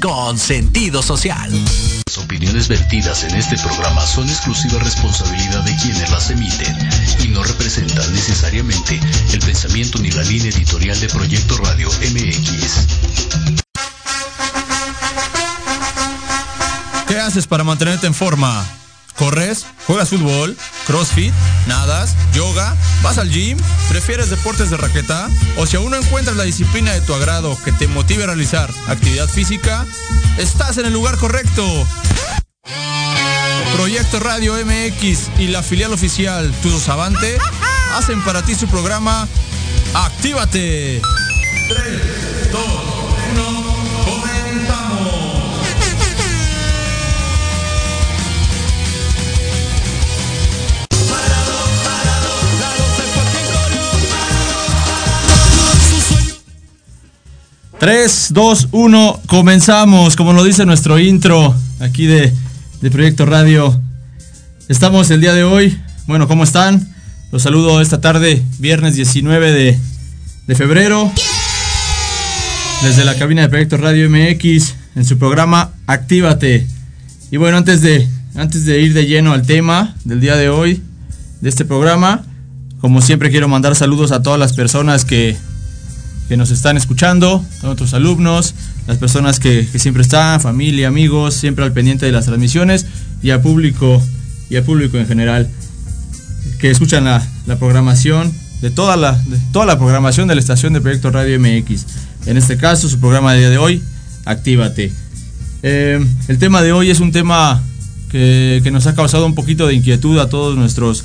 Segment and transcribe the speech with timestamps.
[0.00, 1.50] con sentido social.
[2.06, 6.76] Las opiniones vertidas en este programa son exclusiva responsabilidad de quienes las emiten
[7.22, 8.98] y no representan necesariamente
[9.32, 12.86] el pensamiento ni la línea editorial de Proyecto Radio MX.
[17.06, 18.79] ¿Qué haces para mantenerte en forma?
[19.20, 19.66] ¿Corres?
[19.86, 20.56] ¿Juegas fútbol?
[20.86, 21.34] ¿Crossfit?
[21.66, 22.16] ¿Nadas?
[22.32, 22.74] ¿Yoga?
[23.02, 23.58] ¿Vas al gym?
[23.90, 25.28] ¿Prefieres deportes de raqueta?
[25.58, 28.70] ¿O si aún no encuentras la disciplina de tu agrado que te motive a realizar
[28.88, 29.84] actividad física?
[30.38, 31.86] Estás en el lugar correcto.
[33.74, 37.36] Proyecto Radio MX y la filial oficial Tudos Avante
[37.96, 39.28] hacen para ti su programa
[39.92, 41.02] Actívate.
[41.68, 42.09] 3,
[57.80, 62.30] 3, 2, 1, comenzamos, como lo dice nuestro intro aquí de,
[62.92, 63.80] Proyecto Radio.
[64.68, 66.94] Estamos el día de hoy, bueno, ¿cómo están?
[67.32, 69.78] Los saludo esta tarde, viernes 19 de,
[70.46, 71.10] de febrero,
[72.82, 76.66] desde la cabina de Proyecto Radio MX, en su programa Actívate.
[77.30, 80.82] Y bueno, antes de, antes de ir de lleno al tema del día de hoy,
[81.40, 82.26] de este programa,
[82.82, 85.38] como siempre quiero mandar saludos a todas las personas que,
[86.30, 88.54] que nos están escuchando, a nuestros alumnos,
[88.86, 92.86] las personas que, siempre están, familia, amigos, siempre al pendiente de las transmisiones
[93.20, 94.00] y al público
[94.48, 95.50] y al público en general
[96.60, 98.32] que escuchan la, la programación
[98.62, 101.86] de toda la, de toda la programación de la estación de Proyecto Radio MX.
[102.26, 103.82] En este caso, su programa de día de hoy,
[104.24, 104.92] Actívate.
[105.64, 105.98] Eh,
[106.28, 107.60] el tema de hoy es un tema
[108.08, 111.02] que, que, nos ha causado un poquito de inquietud a todos nuestros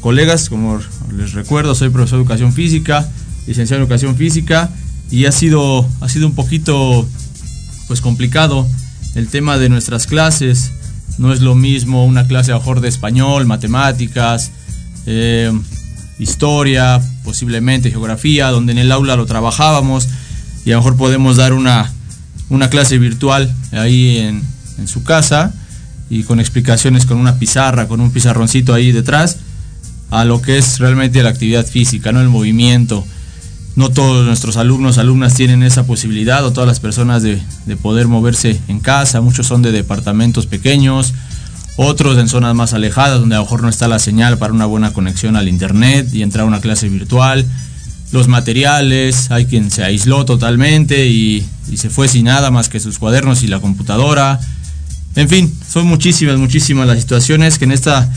[0.00, 0.50] colegas.
[0.50, 0.78] Como
[1.16, 3.08] les recuerdo, soy profesor de educación física,
[3.48, 4.70] licenciado en educación física,
[5.10, 7.08] y ha sido, ha sido un poquito
[7.86, 8.68] pues complicado
[9.14, 10.70] el tema de nuestras clases.
[11.16, 14.52] No es lo mismo una clase a mejor de español, matemáticas,
[15.06, 15.50] eh,
[16.18, 20.08] historia, posiblemente geografía, donde en el aula lo trabajábamos
[20.64, 21.90] y a lo mejor podemos dar una,
[22.50, 24.42] una clase virtual ahí en,
[24.78, 25.54] en, su casa
[26.10, 29.38] y con explicaciones con una pizarra, con un pizarroncito ahí detrás,
[30.10, 32.20] a lo que es realmente la actividad física, ¿no?
[32.20, 33.04] el movimiento.
[33.78, 38.08] No todos nuestros alumnos, alumnas tienen esa posibilidad o todas las personas de, de poder
[38.08, 41.14] moverse en casa, muchos son de departamentos pequeños,
[41.76, 44.66] otros en zonas más alejadas donde a lo mejor no está la señal para una
[44.66, 47.46] buena conexión al internet y entrar a una clase virtual.
[48.10, 51.46] Los materiales, hay quien se aisló totalmente y,
[51.76, 54.40] se fue sin nada más que sus cuadernos y la computadora.
[55.14, 58.12] En fin, son muchísimas, muchísimas las situaciones que en esta,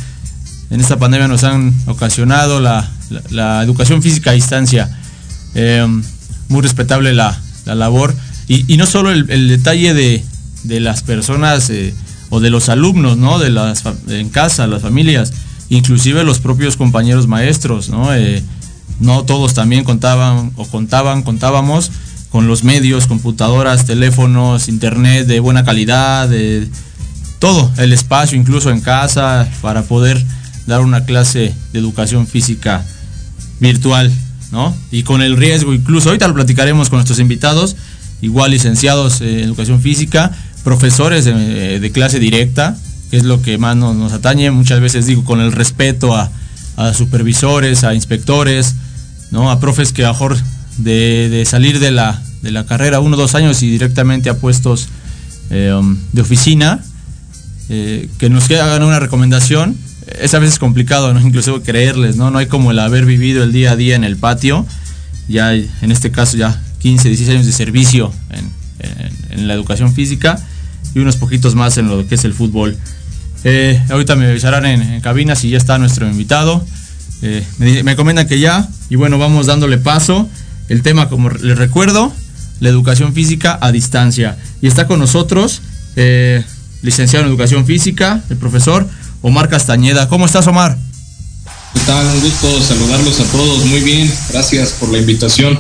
[0.72, 4.98] en esta pandemia nos han ocasionado la educación física a distancia.
[5.56, 5.86] Eh,
[6.50, 8.14] muy respetable la, la labor.
[8.48, 10.24] Y, no solo el, el detalle de,
[10.64, 11.94] de las personas eh,
[12.30, 13.40] o de los alumnos, ¿no?
[13.40, 15.34] De las en casa, las familias,
[15.70, 18.14] inclusive los propios compañeros maestros, ¿no?
[18.14, 18.44] Eh,
[19.00, 21.92] no todos también contaban o contaban, contábamos
[22.30, 26.68] con los medios, computadoras, teléfonos, internet de buena calidad, de
[27.40, 30.24] todo, el espacio incluso en casa para poder
[30.68, 32.86] dar una clase de educación física
[33.60, 34.12] virtual,
[34.92, 37.76] Y con el riesgo, incluso ahorita lo platicaremos con nuestros invitados,
[38.22, 40.32] igual licenciados en educación física,
[40.64, 42.78] profesores de, de, clase directa,
[43.10, 46.30] que es lo que más nos, nos atañe, muchas veces digo con el respeto a,
[46.76, 48.76] a, supervisores, a inspectores,
[49.32, 49.50] ¿no?
[49.50, 50.38] a profes que a mejor
[50.78, 54.38] de, de salir de la, de la, carrera uno o dos años y directamente a
[54.38, 54.88] puestos
[55.50, 56.84] eh, um, de oficina,
[57.70, 59.78] eh, que nos hagan una recomendación,
[60.20, 61.22] es a veces complicado, ¿no?
[61.22, 62.32] incluso creerles, ¿no?
[62.32, 64.66] no hay como el haber vivido el día a día en el patio,
[65.28, 68.52] ya en este caso ya 15, 16 años de servicio en,
[69.48, 70.38] la educación física
[70.94, 72.78] y unos poquitos más en lo que es el fútbol.
[73.44, 76.64] Eh, ahorita me avisarán en, en, cabina si ya está nuestro invitado.
[77.22, 80.30] Eh, me, me, que ya, y bueno, vamos dándole paso.
[80.70, 82.14] El tema, como les recuerdo,
[82.60, 84.38] la educación física a distancia.
[84.62, 85.62] Y está con nosotros,
[85.96, 86.44] eh,
[86.82, 88.88] licenciado en educación física, el profesor
[89.22, 90.10] Omar Castañeda.
[90.10, 90.78] ¿Cómo estás, Omar?
[91.74, 92.06] ¿Qué tal?
[92.06, 93.66] Un gusto saludarlos a todos.
[93.66, 95.60] Muy bien, gracias por la invitación.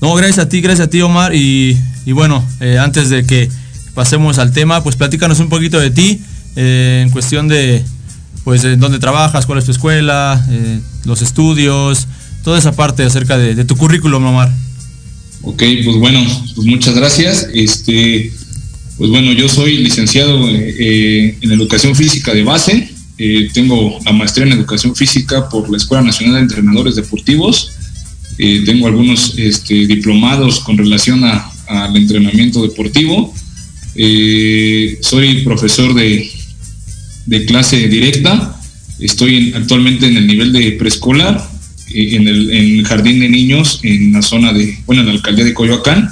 [0.00, 1.34] No, gracias a ti, gracias a ti, Omar.
[1.34, 3.50] Y, y bueno, eh, antes de que
[3.94, 6.20] pasemos al tema, pues platícanos un poquito de ti,
[6.56, 7.84] eh, en cuestión de,
[8.44, 12.06] pues, en dónde trabajas, cuál es tu escuela, eh, los estudios,
[12.44, 14.50] toda esa parte acerca de, de, tu currículum, Omar.
[15.42, 16.24] Ok, pues bueno,
[16.54, 17.48] pues muchas gracias.
[17.52, 18.32] Este,
[18.98, 24.46] pues bueno, yo soy licenciado eh, en Educación Física de base, eh, tengo la maestría
[24.46, 27.72] en Educación Física por la Escuela Nacional de Entrenadores Deportivos,
[28.36, 33.34] tengo algunos este, diplomados con relación al entrenamiento deportivo,
[34.00, 36.30] eh, soy profesor de,
[37.26, 38.56] de, clase directa,
[39.00, 41.50] estoy en, actualmente en el nivel de preescolar,
[41.92, 45.52] eh, en el jardín de niños, en la zona de, bueno, en la alcaldía de
[45.52, 46.10] Coyoacán,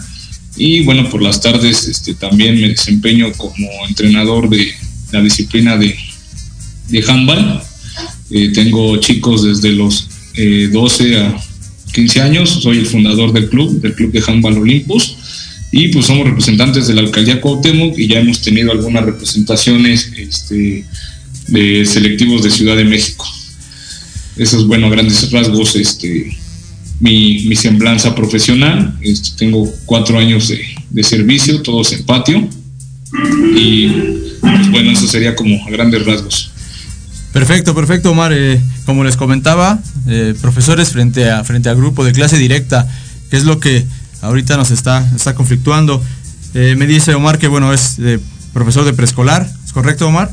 [0.56, 4.72] y bueno, por las tardes este, también me desempeño como entrenador de
[5.12, 5.96] la disciplina de,
[6.88, 7.62] de handball.
[8.30, 10.08] Eh, tengo chicos desde los
[10.72, 11.36] 12 a
[11.92, 15.16] 15 años, soy el fundador del club, del club de handball Olympus
[15.72, 20.84] y pues somos representantes de la alcaldía Cuauhtémoc y ya hemos tenido algunas representaciones este,
[21.48, 23.26] de selectivos de Ciudad de México.
[24.36, 26.36] Eso es bueno, grandes rasgos, este,
[27.00, 28.98] mi, mi semblanza profesional.
[29.36, 30.60] Tengo cuatro años de,
[30.90, 32.48] de, servicio, todos en patio.
[33.54, 33.88] Y
[34.40, 36.50] pues bueno, eso sería como a grandes rasgos.
[37.32, 38.32] Perfecto, perfecto, Omar.
[38.32, 42.88] Eh, como les comentaba, eh, profesores frente a, frente al grupo de clase directa,
[43.30, 43.84] que es lo que
[44.22, 46.02] ahorita nos está, está conflictuando.
[46.54, 47.96] Eh, me dice Omar que bueno, es
[48.54, 50.30] profesor de preescolar, ¿es correcto Omar?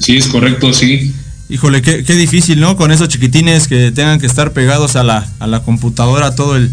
[0.00, 1.14] Sí, es correcto, sí.
[1.48, 2.76] Híjole, qué, difícil, ¿no?
[2.76, 6.72] Con esos chiquitines que tengan que estar pegados a la, a la computadora todo el,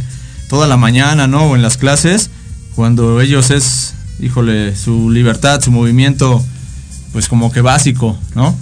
[0.49, 1.43] toda la mañana, ¿no?
[1.45, 2.31] O en las clases,
[2.75, 6.43] cuando ellos es, híjole, su libertad, su movimiento,
[7.11, 8.57] pues como que básico, ¿no?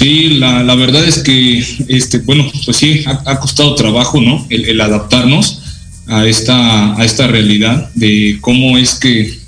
[0.00, 4.46] Sí, la, la verdad es que, este, bueno, pues sí, ha, costado trabajo, ¿no?
[4.48, 5.60] El, adaptarnos
[6.06, 9.38] a esta, a esta realidad de cómo es que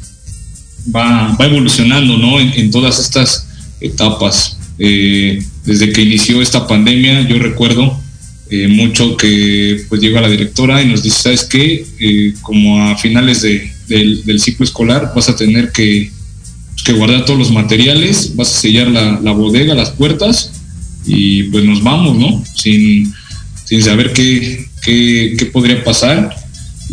[0.94, 2.38] va, va evolucionando, ¿no?
[2.38, 3.46] En, todas estas
[3.80, 4.58] etapas.
[4.78, 8.00] Eh, desde que inició esta pandemia, yo recuerdo
[8.50, 11.86] eh, mucho que pues llega la directora y nos dice, ¿sabes qué?
[12.00, 16.10] Eh, como a finales de, del, ciclo escolar vas a tener que,
[16.72, 20.52] pues, que, guardar todos los materiales, vas a sellar la, bodega, las puertas
[21.06, 22.44] y pues nos vamos, ¿no?
[22.54, 23.12] Sin,
[23.64, 26.41] sin saber qué, qué, qué podría pasar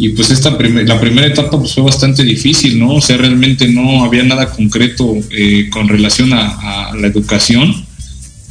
[0.01, 2.95] y pues esta la primera etapa pues fue bastante difícil, ¿no?
[2.95, 7.85] O sea, realmente no había nada concreto eh, con relación a, la educación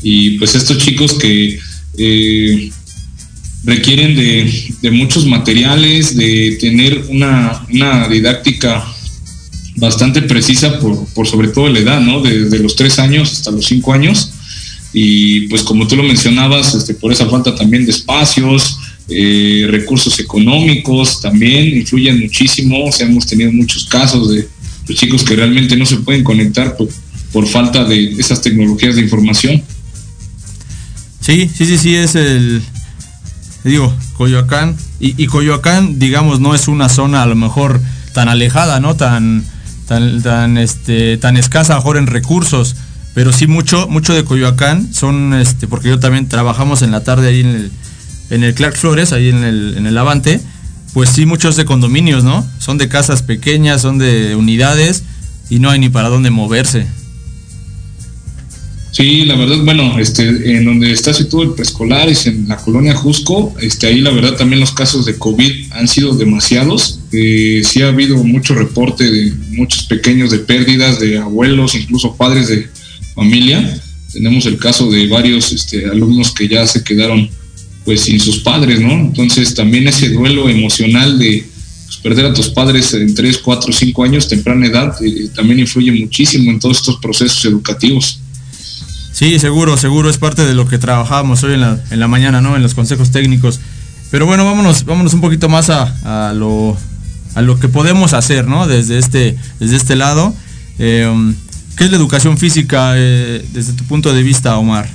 [0.03, 1.59] y pues estos chicos que
[1.97, 2.71] eh,
[3.65, 7.67] requieren de, muchos materiales, de tener una,
[8.11, 8.85] didáctica
[9.77, 12.21] bastante precisa por, por, sobre todo la edad, ¿no?
[12.21, 14.33] Desde los tres años hasta los cinco años
[14.93, 18.78] y pues como tú lo mencionabas, este, por esa falta también de espacios,
[19.09, 22.85] eh, recursos económicos también influyen muchísimo.
[22.85, 24.47] O sea, hemos tenido muchos casos de
[24.95, 29.63] chicos que realmente no se pueden conectar por, falta de esas tecnologías de información.
[31.21, 32.63] Sí, sí, sí, sí, es el,
[33.65, 34.77] digo, Coyoacán.
[35.01, 37.81] Y, Coyoacán, digamos, no es una zona a lo mejor
[38.13, 38.97] tan alejada, ¿no?
[38.97, 39.45] Tan,
[39.87, 42.75] tan, tan, este, tan escasa mejor en recursos.
[43.15, 47.29] Pero sí mucho, mucho de Coyoacán son, este, porque yo también trabajamos en la tarde
[47.29, 47.71] ahí en el,
[48.31, 50.41] en el Clark Flores, ahí en el, en el Avante,
[50.93, 52.47] pues sí, muchos de condominios, ¿no?
[52.59, 55.05] Son de casas pequeñas, son de unidades
[55.51, 56.87] y no hay ni para dónde moverse.
[58.91, 62.97] Sí, la verdad, bueno, este, en donde está situado el preescolar es en la colonia
[62.97, 67.83] Jusco, este, ahí la verdad también los casos de COVID han sido demasiados, eh, sí
[67.83, 72.67] ha habido mucho reporte de muchos pequeños de pérdidas de abuelos, incluso padres de
[73.15, 73.81] familia,
[74.13, 77.31] tenemos el caso de varios este, alumnos que ya se quedaron
[77.89, 78.93] pues sin sus padres, ¿no?
[78.93, 81.49] Entonces también ese duelo emocional de
[81.87, 85.91] pues, perder a tus padres en 3, 4, 5 años, temprana edad, eh, también influye
[85.91, 88.21] muchísimo en todos estos procesos educativos.
[89.11, 92.43] Sí, seguro, seguro, es parte de lo que trabajábamos hoy en la, en la mañana,
[92.43, 92.57] ¿no?
[92.57, 93.59] En los consejos técnicos.
[94.11, 96.77] Pero bueno, vámonos, vámonos un poquito más a, lo,
[97.37, 98.67] a lo que podemos hacer, ¿no?
[98.67, 100.35] Desde este, desde este lado.
[100.79, 101.11] Eh,
[101.79, 104.91] ¿Qué es la educación física eh, desde tu punto de vista, Omar?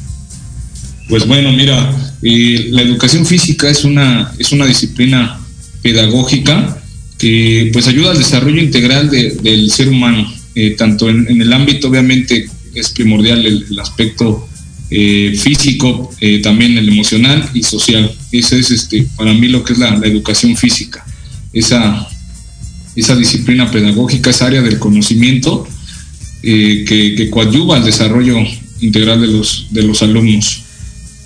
[1.08, 5.40] Pues bueno, mira, eh, la educación física es una, es una disciplina
[5.82, 6.82] pedagógica
[7.18, 12.50] que pues ayuda al desarrollo integral del ser humano, eh, tanto en, el ámbito obviamente
[12.74, 14.48] es primordial el, aspecto
[14.90, 18.12] eh, físico, también el emocional y social.
[18.32, 21.06] Ese es este, para mí lo que es la, educación física,
[21.52, 22.08] esa,
[22.96, 25.68] esa disciplina pedagógica, esa área del conocimiento
[26.42, 28.38] que, que coadyuva al desarrollo
[28.82, 30.63] integral de los, de los alumnos.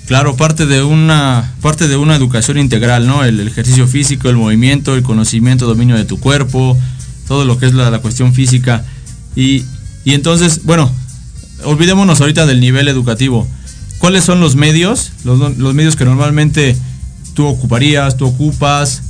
[0.08, 3.26] Claro, parte de una parte de una educación integral, ¿no?
[3.26, 6.78] El, ejercicio físico, el movimiento, el conocimiento, dominio de tu cuerpo,
[7.28, 8.86] todo lo que es la, cuestión física.
[9.36, 9.66] Y,
[10.06, 10.90] entonces, bueno,
[11.66, 13.46] olvidémonos ahorita del nivel educativo.
[13.98, 16.78] ¿Cuáles son los medios, los, medios que normalmente
[17.34, 19.02] tú ocuparías, tú ocupas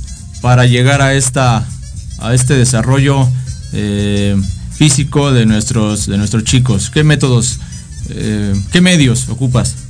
[0.42, 1.64] para llegar a esta
[2.18, 3.28] a este desarrollo
[3.72, 4.36] eh,
[4.72, 6.90] físico de nuestros de nuestros chicos?
[6.90, 7.60] ¿Qué métodos,
[8.08, 9.87] eh, qué medios ocupas?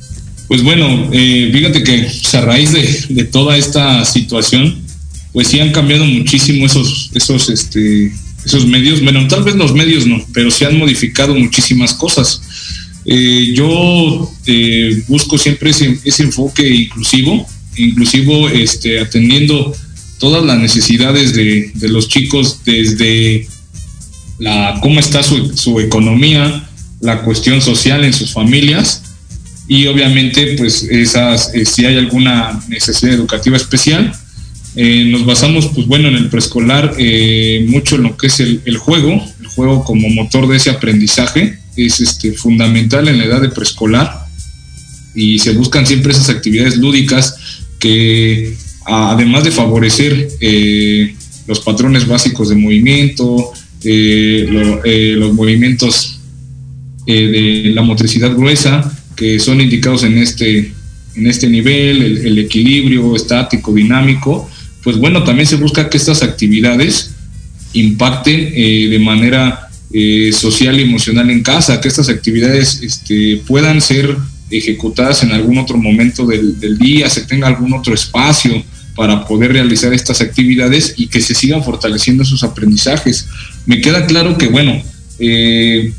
[0.49, 4.79] Pues bueno, eh, fíjate que pues, a raíz de, toda esta situación,
[5.33, 8.11] pues sí han cambiado muchísimo esos, esos, este,
[8.45, 9.03] esos medios.
[9.03, 12.41] Bueno, tal vez los medios no, pero sí han modificado muchísimas cosas.
[13.05, 19.75] Eh, yo eh, busco siempre ese, enfoque inclusivo, inclusivo este, atendiendo
[20.19, 23.47] todas las necesidades de, los chicos desde
[24.39, 26.67] la cómo está su, su economía,
[27.03, 29.03] la cuestión social en sus familias
[29.69, 34.13] y obviamente pues esas eh, si hay alguna necesidad educativa especial
[34.75, 38.77] eh, nos basamos pues bueno en el preescolar eh, mucho en lo que es el,
[38.79, 43.51] juego el juego como motor de ese aprendizaje es este fundamental en la edad de
[43.51, 44.27] preescolar
[45.15, 47.37] y se buscan siempre esas actividades lúdicas
[47.79, 48.57] que
[48.87, 50.29] además de favorecer
[51.47, 53.53] los patrones básicos de movimiento
[53.85, 56.21] los movimientos
[57.07, 60.73] de la motricidad gruesa que son indicados en este,
[61.17, 64.49] en este nivel, el, equilibrio estático, dinámico,
[64.85, 67.11] pues bueno, también se busca que estas actividades
[67.73, 73.81] impacten eh, de manera eh, social y emocional en casa, que estas actividades este, puedan
[73.81, 74.17] ser
[74.51, 78.63] ejecutadas en algún otro momento del, día, se tenga algún otro espacio
[78.95, 83.27] para poder realizar estas actividades y que se sigan fortaleciendo sus aprendizajes.
[83.67, 84.81] Me queda claro que, bueno,
[85.19, 85.93] eh,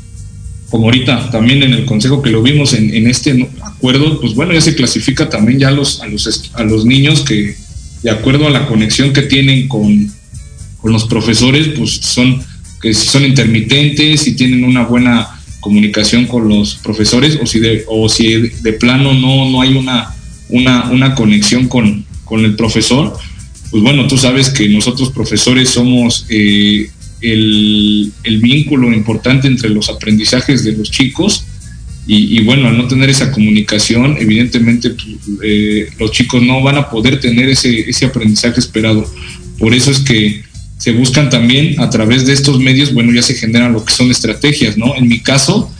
[0.70, 4.60] como ahorita también en el consejo que lo vimos en, este acuerdo, pues bueno, ya
[4.60, 7.56] se clasifica también ya los, a, los, a los niños que
[8.02, 10.10] de acuerdo a la conexión que tienen con,
[10.80, 12.42] con los profesores, pues son
[12.80, 15.28] que son intermitentes, si tienen una buena
[15.60, 18.48] comunicación con los profesores o si de, o si
[18.80, 20.14] plano no, no hay una,
[20.48, 23.14] una, una conexión con, con, el profesor,
[23.70, 30.64] pues bueno, tú sabes que nosotros profesores somos eh, el, vínculo importante entre los aprendizajes
[30.64, 31.44] de los chicos
[32.06, 35.06] y, bueno, al no tener esa comunicación, evidentemente pues,
[35.44, 39.08] eh, los chicos no van a poder tener ese, ese aprendizaje esperado.
[39.58, 40.42] Por eso es que
[40.76, 44.10] se buscan también a través de estos medios, bueno, ya se generan lo que son
[44.10, 44.96] estrategias, ¿no?
[44.96, 45.70] En mi caso,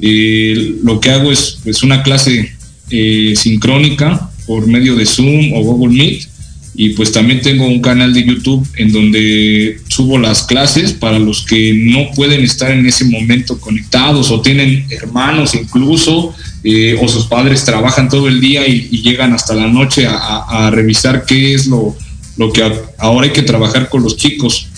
[0.00, 2.54] eh, lo que hago es una clase
[2.90, 6.28] eh, sincrónica por medio de Zoom o Google Meet
[6.74, 11.44] y pues también tengo un canal de YouTube en donde subo las clases para los
[11.44, 16.34] que no pueden estar en ese momento conectados o tienen hermanos incluso
[16.64, 21.26] eh, o sus padres trabajan todo el día y, llegan hasta la noche a revisar
[21.26, 21.94] qué es lo,
[22.36, 22.62] lo que
[22.98, 24.68] ahora hay que trabajar con los chicos.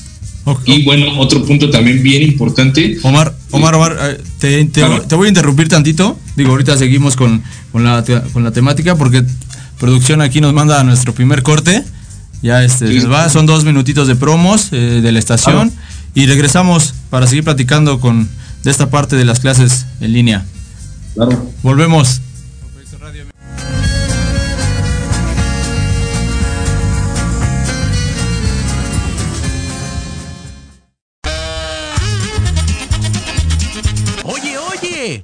[0.64, 2.98] Y bueno, otro punto también bien importante.
[3.02, 6.16] Omar, Omar, Omar, eh, te, voy a interrumpir tantito.
[6.36, 7.42] Digo, ahorita seguimos con,
[7.74, 9.24] la, con la temática porque
[9.78, 11.84] producción aquí nos manda a nuestro primer corte.
[12.42, 15.72] Ya este, va, son dos minutitos de promos eh, de la estación
[16.14, 18.28] y regresamos para seguir platicando con
[18.62, 20.44] de esta parte de las clases en línea.
[21.14, 21.50] Claro.
[21.62, 22.20] Volvemos.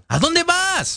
[0.08, 0.96] ¿A dónde vas?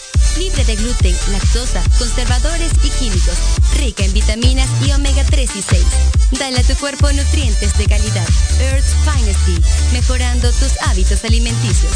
[0.37, 3.37] Libre de gluten, lactosa, conservadores y químicos.
[3.77, 5.83] Rica en vitaminas y omega 3 y 6.
[6.39, 8.27] Dale a tu cuerpo nutrientes de calidad.
[8.59, 9.91] Earth's Finest Tea.
[9.93, 11.91] Mejorando tus hábitos alimenticios.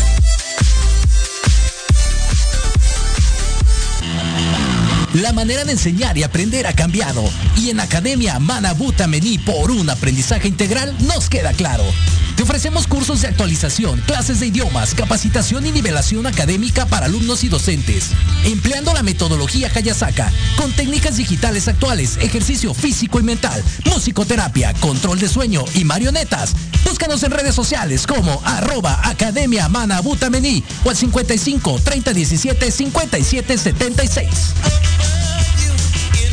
[5.22, 7.24] La manera de enseñar y aprender ha cambiado
[7.56, 11.86] y en Academia Manabuta Mení por un aprendizaje integral nos queda claro.
[12.36, 17.48] Te ofrecemos cursos de actualización, clases de idiomas, capacitación y nivelación académica para alumnos y
[17.48, 18.10] docentes,
[18.44, 25.30] empleando la metodología Hayasaka, con técnicas digitales actuales, ejercicio físico y mental, musicoterapia, control de
[25.30, 26.56] sueño y marionetas.
[26.84, 35.05] Búscanos en redes sociales como arroba Academia Manabutamení o al 55 30 17 57 76.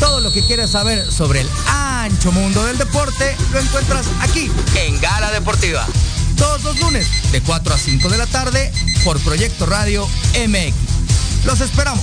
[0.00, 4.98] Todo lo que quieres saber sobre el ancho mundo del deporte lo encuentras aquí en
[4.98, 5.86] Gala Deportiva.
[6.36, 8.72] Todos los lunes de 4 a 5 de la tarde
[9.04, 11.44] por Proyecto Radio MX.
[11.44, 12.02] Los esperamos.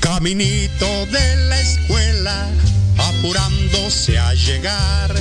[0.00, 2.48] Caminito de la escuela,
[2.96, 5.14] apurándose a llegar.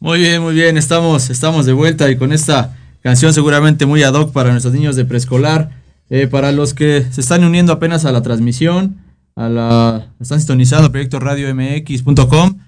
[0.00, 4.14] Muy bien, muy bien, estamos, estamos de vuelta y con esta Canción seguramente muy ad
[4.14, 5.70] hoc para nuestros niños de preescolar.
[6.08, 8.96] Eh, para los que se están uniendo apenas a la transmisión,
[9.34, 12.58] a la, están sintonizados a proyecto radio mx.com.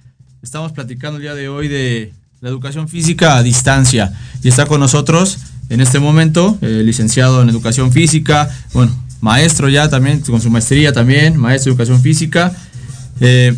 [0.43, 4.12] Estamos platicando el día de hoy de la educación física a distancia.
[4.43, 5.38] Y está con nosotros
[5.69, 11.37] en este momento, licenciado en educación física, bueno, maestro ya también, con su maestría también,
[11.37, 12.53] maestro de educación física.
[13.21, 13.55] Eh,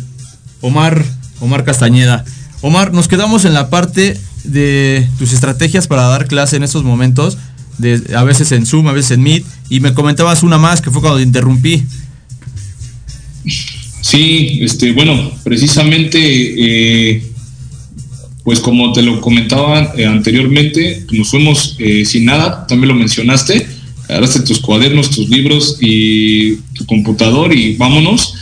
[0.61, 1.03] Omar,
[1.39, 2.25] Omar Castañeda.
[2.61, 7.37] Omar, nos quedamos en la parte de tus estrategias para dar clase en estos momentos,
[7.77, 10.91] de, a veces en Zoom, a veces en Meet, y me comentabas una más que
[10.91, 11.83] fue cuando te interrumpí.
[14.01, 17.23] Sí, este, bueno, precisamente, eh,
[18.43, 23.67] pues como te lo comentaba eh, anteriormente, nos fuimos eh, sin nada, también lo mencionaste,
[24.09, 28.35] agarraste tus cuadernos, tus libros y tu computador y vámonos.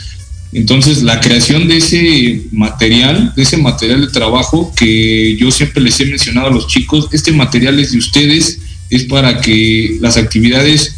[0.52, 6.00] Entonces, la creación de ese material, de ese material de trabajo que yo siempre les
[6.00, 8.58] he mencionado a los chicos, este material es de ustedes,
[8.90, 10.96] es para que las actividades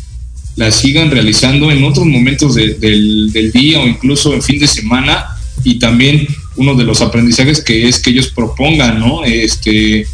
[0.56, 5.26] las sigan realizando en otros momentos del, día o incluso en fin de semana
[5.64, 9.24] y también uno de los aprendizajes que es que ellos propongan, ¿no?
[9.24, 10.06] Este,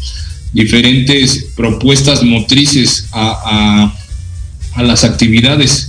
[0.53, 3.93] diferentes propuestas motrices a,
[4.73, 5.88] a, las actividades.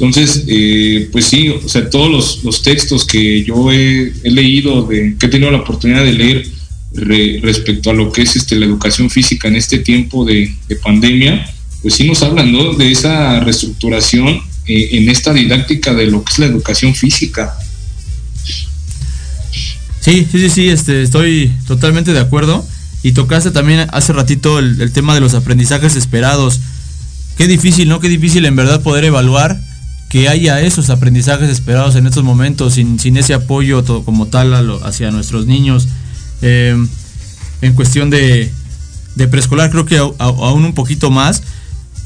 [0.00, 5.28] Entonces, eh, pues sí, o sea, todos los, textos que yo he, leído, que he
[5.28, 6.48] tenido la oportunidad de leer
[7.42, 11.52] respecto a lo que es este, la educación física en este tiempo de, de pandemia,
[11.82, 16.38] pues sí nos hablan de esa reestructuración eh, en esta didáctica de lo que es
[16.38, 17.54] la educación física.
[20.00, 22.66] Sí, sí, sí, sí, este, estoy totalmente de acuerdo.
[23.02, 26.60] Y tocaste también hace ratito el, tema de los aprendizajes esperados.
[27.36, 28.00] Qué difícil, ¿no?
[28.00, 29.58] Qué difícil en verdad poder evaluar
[30.08, 35.10] que haya esos aprendizajes esperados en estos momentos, sin, sin ese apoyo como tal hacia
[35.10, 35.88] nuestros niños.
[36.42, 36.76] Eh,
[37.60, 38.52] en cuestión de,
[39.16, 41.42] de preescolar creo que aún un poquito más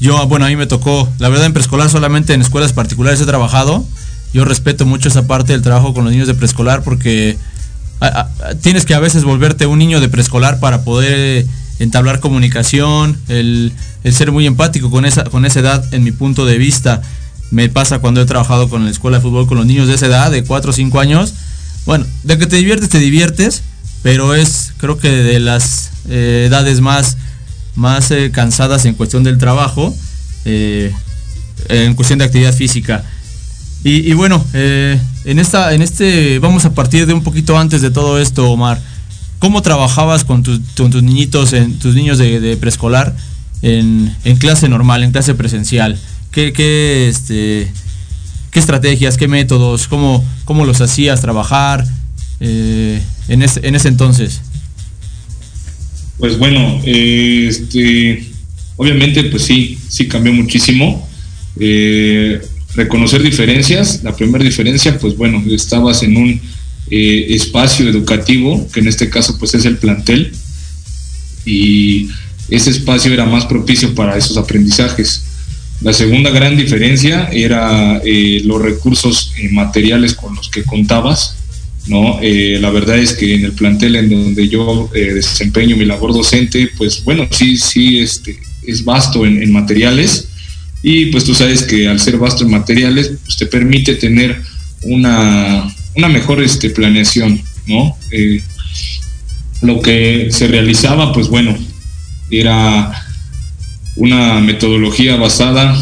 [0.03, 3.25] yo, bueno, a mí me tocó, la verdad en preescolar solamente en escuelas particulares he
[3.25, 3.85] trabajado.
[4.33, 7.37] Yo respeto mucho esa parte del trabajo con los niños de preescolar porque
[8.61, 11.45] tienes que a veces volverte un niño de preescolar para poder
[11.79, 13.71] entablar comunicación, el,
[14.11, 17.01] ser muy empático con esa, con esa edad en mi punto de vista.
[17.53, 20.07] Me pasa cuando he trabajado con la escuela de fútbol con los niños de esa
[20.07, 21.35] edad, de 4 o 5 años.
[21.85, 23.61] Bueno, de que te diviertes, te diviertes,
[24.01, 27.15] pero es creo que de las eh, edades más
[27.75, 29.95] más eh, cansadas en cuestión del trabajo,
[30.45, 30.91] eh,
[31.69, 33.03] en cuestión de actividad física.
[33.83, 38.17] Y, bueno, en, esta, en este, vamos a partir de un poquito antes de todo
[38.17, 38.79] esto, Omar.
[39.39, 43.13] ¿Cómo trabajabas con, tus niñitos, en, tus niños de, preescolar
[43.61, 45.99] en, clase normal, en clase presencial?
[46.33, 47.71] ¿Qué, qué, este,
[48.51, 51.85] qué estrategias, qué métodos, cómo, cómo los hacías trabajar
[52.39, 54.41] en, en ese entonces?
[56.17, 58.25] Pues bueno, este,
[58.77, 61.07] obviamente pues sí, sí cambió muchísimo.
[61.59, 62.41] Eh,
[62.75, 66.41] reconocer diferencias, la primera diferencia, pues bueno, estabas en un
[66.89, 70.33] eh, espacio educativo, que en este caso pues es el plantel,
[71.45, 72.09] y
[72.49, 75.25] ese espacio era más propicio para esos aprendizajes.
[75.83, 81.35] La segunda gran diferencia era eh, los recursos materiales con los que contabas,
[81.87, 82.19] ¿no?
[82.21, 86.13] Eh, la verdad es que en el plantel en donde yo eh, desempeño mi labor
[86.13, 90.29] docente, pues bueno, sí, sí, este, es vasto en, materiales
[90.81, 94.41] y pues tú sabes que al ser vasto en materiales, pues te permite tener
[94.83, 97.97] una, una mejor este, planeación, ¿no?
[98.11, 98.41] Eh,
[99.61, 101.57] lo que se realizaba, pues bueno,
[102.29, 103.05] era
[103.95, 105.75] una metodología basada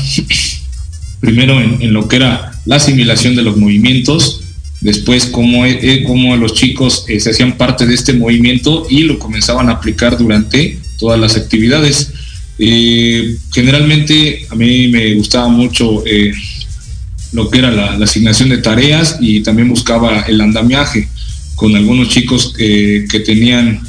[1.19, 4.41] primero en lo que era la asimilación de los movimientos,
[4.81, 9.19] después cómo, eh, cómo los chicos eh, se hacían parte de este movimiento y lo
[9.19, 12.11] comenzaban a aplicar durante todas las actividades.
[12.59, 16.03] Eh, generalmente a mí me gustaba mucho
[17.33, 21.07] lo que era la, asignación de tareas y también buscaba el andamiaje
[21.61, 23.81] con algunos chicos que tenían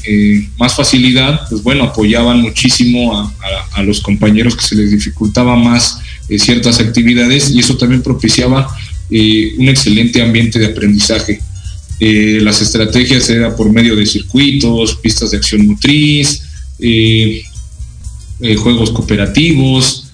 [0.59, 3.33] más facilidad, pues bueno, apoyaban muchísimo
[3.73, 5.99] a, los compañeros que se les dificultaba más
[6.39, 8.69] ciertas actividades y eso también propiciaba
[9.11, 11.41] eh, un excelente ambiente de aprendizaje.
[11.99, 16.43] Eh, las estrategias eran por medio de circuitos, pistas de acción motriz,
[16.79, 17.43] eh,
[18.57, 20.09] juegos cooperativos.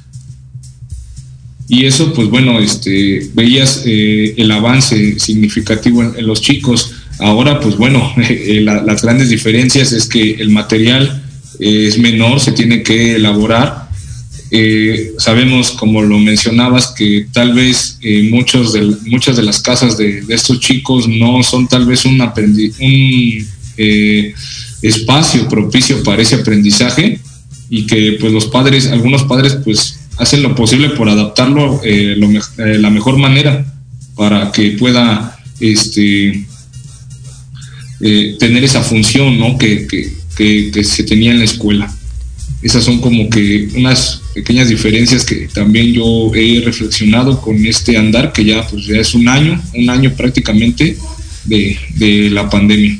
[1.68, 6.92] Y eso, pues bueno, este, veías el avance significativo en, los chicos.
[7.18, 8.12] Ahora, pues bueno,
[8.62, 11.24] las grandes diferencias es que el material
[11.58, 13.88] es menor, se tiene que elaborar.
[14.50, 19.98] Eh, sabemos, como lo mencionabas, que tal vez eh, muchos de, muchas de las casas
[19.98, 24.34] de, estos chicos no son tal vez un, un eh,
[24.80, 27.20] espacio propicio para ese aprendizaje
[27.68, 32.90] y que pues los padres, algunos padres pues hacen lo posible por adaptarlo lo, la
[32.90, 33.66] mejor manera
[34.16, 36.47] para que pueda este,
[38.00, 39.58] tener esa función ¿no?
[39.58, 41.92] que, que, que se tenía en la escuela.
[42.62, 48.32] esas son como que unas pequeñas diferencias que también yo he reflexionado con este andar,
[48.32, 50.96] que ya pues ya es un año, un año prácticamente
[51.44, 52.98] de, de la pandemia.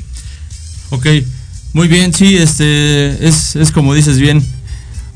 [0.91, 1.07] Ok,
[1.73, 4.41] muy bien, sí, este es, es como dices bien.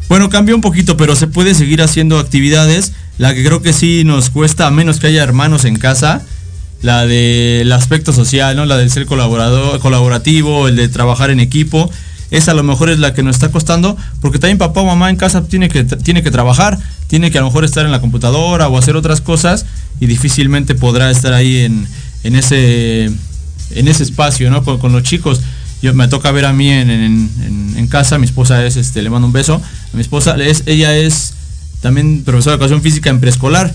[0.10, 2.92] Bueno, cambió un poquito, pero se puede seguir haciendo actividades.
[3.18, 6.26] La que creo que sí nos cuesta, a menos que haya hermanos en casa,
[6.84, 8.66] la del aspecto social, ¿no?
[8.66, 11.90] La del ser colaborador, colaborativo, el de trabajar en equipo
[12.34, 15.12] esa a lo mejor es la que nos está costando, porque también papá o mamá
[15.12, 18.02] en casa tiene que, tiene que trabajar, tiene que a lo mejor estar en la
[18.02, 19.68] computadora o hacer otras cosas
[20.00, 21.88] y difícilmente podrá estar ahí en,
[22.24, 24.64] en ese, en ese espacio, ¿no?
[24.64, 25.42] Con, los chicos.
[25.84, 29.28] Yo, me toca ver a mí en, en, casa, mi esposa es, este, le mando
[29.28, 29.62] un beso,
[29.94, 31.34] a mi esposa es, ella es
[31.82, 33.72] también profesora de educación física en preescolar,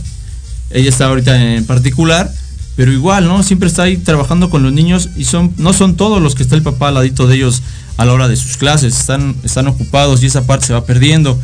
[0.71, 2.33] ella está ahorita en particular,
[2.79, 3.43] pero igual, ¿no?
[3.43, 6.55] Siempre está ahí trabajando con los niños y son, no son todos los que está
[6.55, 7.61] el papá al ladito de ellos
[7.97, 11.37] a la hora de sus clases, están, están ocupados y esa parte se va perdiendo.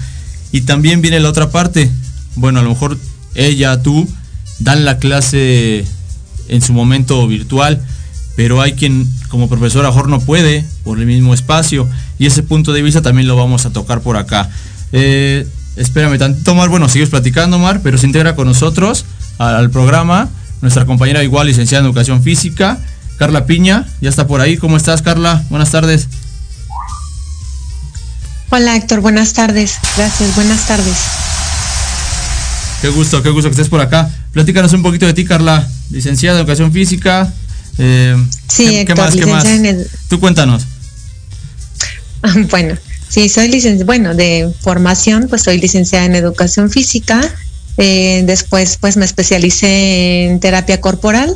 [0.53, 1.91] Y también viene la otra parte,
[2.37, 2.97] bueno, a lo mejor
[3.35, 4.09] ella, tú,
[4.61, 5.85] dan la clase
[6.47, 7.85] en su momento virtual,
[8.37, 12.73] pero hay quien como profesor a no puede por el mismo espacio y ese punto
[12.73, 14.51] de vista también lo vamos a tocar por acá.
[14.93, 19.05] Eh, espérame tantito, Omar, bueno, sigues platicando, Omar, pero se integra con nosotros
[19.39, 20.31] al programa
[20.65, 22.79] nuestra compañera igual licenciada en Educación Física,
[23.19, 24.57] Carla Piña, ya está por ahí.
[24.57, 25.45] ¿Cómo estás, Carla?
[25.51, 26.09] Buenas tardes.
[28.49, 29.75] Hola Héctor, buenas tardes.
[29.97, 30.97] Gracias, buenas tardes.
[32.81, 34.11] Qué gusto, qué gusto que estés por acá.
[34.33, 37.31] Platícanos un poquito de ti, Carla, licenciada en Educación Física.
[37.79, 38.17] Eh,
[38.49, 39.47] sí, ¿qué, Héctor, ¿qué más?
[40.09, 40.67] Tú cuéntanos.
[42.49, 42.75] Bueno,
[43.07, 47.21] sí, soy licenciada, bueno, de formación, pues soy licenciada en Educación Física.
[47.77, 51.35] Eh, después, pues me especialicé en terapia corporal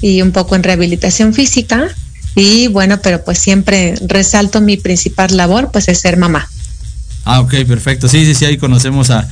[0.00, 1.88] y un poco en rehabilitación física.
[2.34, 6.48] Y bueno, pero pues siempre resalto mi principal labor, pues es ser mamá.
[7.24, 8.08] Ah, ok, perfecto.
[8.08, 9.28] Sí, sí, sí, ahí conocemos a,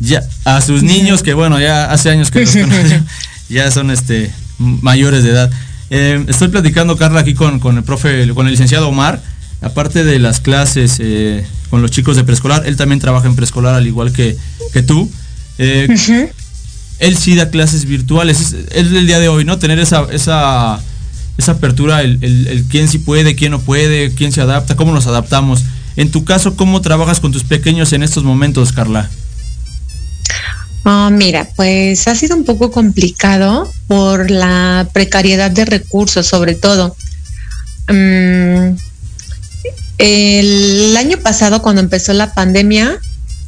[0.00, 2.54] ya, a sus niños que bueno, ya hace años que los
[3.48, 5.50] ya son este mayores de edad.
[5.90, 9.22] Eh, estoy platicando, Carla, aquí con, con, el profe, con el licenciado Omar,
[9.60, 13.74] aparte de las clases eh, con los chicos de preescolar, él también trabaja en preescolar
[13.74, 14.36] al igual que,
[14.72, 15.10] que tú.
[15.58, 15.88] Eh,
[16.98, 19.58] él sí da clases virtuales, es, es, el día de hoy, ¿no?
[19.58, 20.80] Tener esa, esa
[21.38, 25.06] esa apertura, el, el, quién sí puede, quién no puede, quién se adapta, cómo nos
[25.06, 25.62] adaptamos.
[25.96, 29.10] En tu caso, ¿cómo trabajas con tus pequeños en estos momentos, Carla?
[30.84, 36.96] Oh, mira, pues ha sido un poco complicado por la precariedad de recursos, sobre todo.
[37.88, 38.76] Mm,
[39.98, 42.98] el año pasado, cuando empezó la pandemia,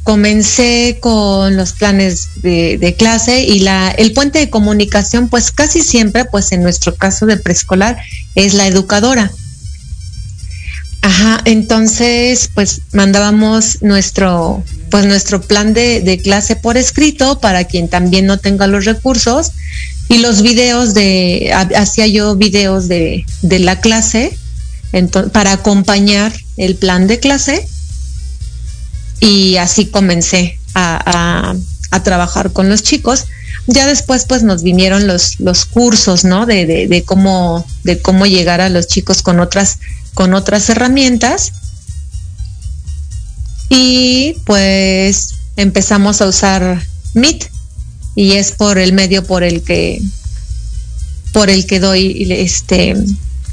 [0.05, 6.25] comencé con los planes de, clase y la, el puente de comunicación, pues casi siempre,
[6.25, 7.97] pues en nuestro caso de preescolar,
[8.35, 9.31] es la educadora.
[11.01, 18.27] Ajá, entonces pues mandábamos nuestro, pues nuestro plan de, clase por escrito para quien también
[18.27, 19.53] no tenga los recursos
[20.07, 24.37] y los videos de, hacía yo videos de, de la clase
[25.33, 27.67] para acompañar el plan de clase
[29.19, 31.55] y así comencé a,
[32.03, 33.25] trabajar con los chicos.
[33.67, 36.45] Ya después pues nos vinieron los, los cursos, ¿no?
[36.45, 39.79] De, de, cómo, de cómo llegar a los chicos con otras,
[40.13, 41.53] con otras herramientas.
[43.69, 47.49] Y pues empezamos a usar Meet
[48.13, 50.01] y es por el medio por el que
[51.33, 52.95] por el que doy este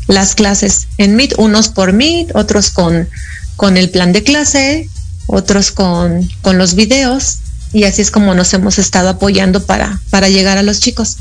[0.09, 3.09] las clases en Meet, unos por Meet, otros con,
[3.57, 4.89] con el plan de clase
[5.27, 7.39] otros con, con los videos
[7.73, 11.17] y así es como nos hemos estado apoyando para, para llegar a los chicos.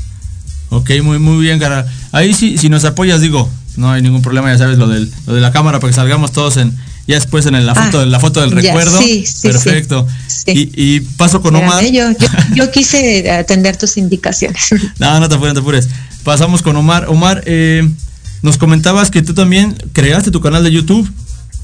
[0.68, 1.86] Ok, muy, muy bien, Gara.
[2.12, 5.34] Ahí sí, si nos apoyas, digo, no hay ningún problema, ya sabes, lo, del, lo
[5.34, 8.20] de la cámara, para que salgamos todos en, ya después en la foto, ah, la
[8.20, 8.98] foto del recuerdo.
[8.98, 10.06] Sí, sí, Perfecto.
[10.46, 11.84] Y, paso con Omar.
[11.86, 12.04] Yo,
[12.54, 14.70] yo, quise atender tus indicaciones.
[14.98, 15.88] no, no te apures, no te apures.
[16.24, 17.06] Pasamos con Omar.
[17.08, 17.88] Omar, eh,
[18.42, 21.10] nos comentabas que tú también creaste tu canal de YouTube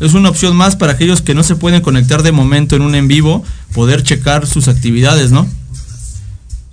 [0.01, 2.95] es una opción más para aquellos que no se pueden conectar de momento en un
[2.95, 3.43] en vivo,
[3.75, 5.49] poder checar sus actividades, ¿no?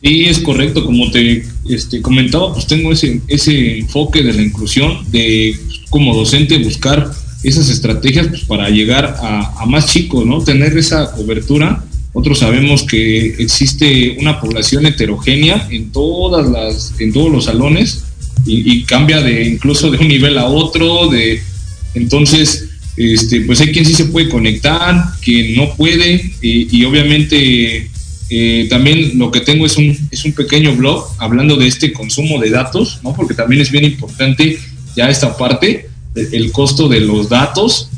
[0.03, 4.99] Sí, es correcto, como te este, comentaba, pues tengo ese, ese enfoque de la inclusión,
[5.11, 5.57] de
[5.89, 7.11] como docente buscar
[7.41, 10.43] esas estrategias pues, para llegar a, más chicos, ¿no?
[10.43, 11.83] Tener esa cobertura.
[12.13, 18.03] Nosotros sabemos que existe una población heterogénea en todas las, en todos los salones
[18.45, 21.41] y, y cambia de incluso de un nivel a otro, de
[21.95, 27.89] entonces este, pues hay quien sí se puede conectar, quien no puede, y, obviamente
[28.29, 32.39] eh, también lo que tengo es un, es un pequeño blog hablando de este consumo
[32.39, 34.57] de datos, porque también es bien importante
[34.95, 37.89] ya esta parte, el costo de los datos,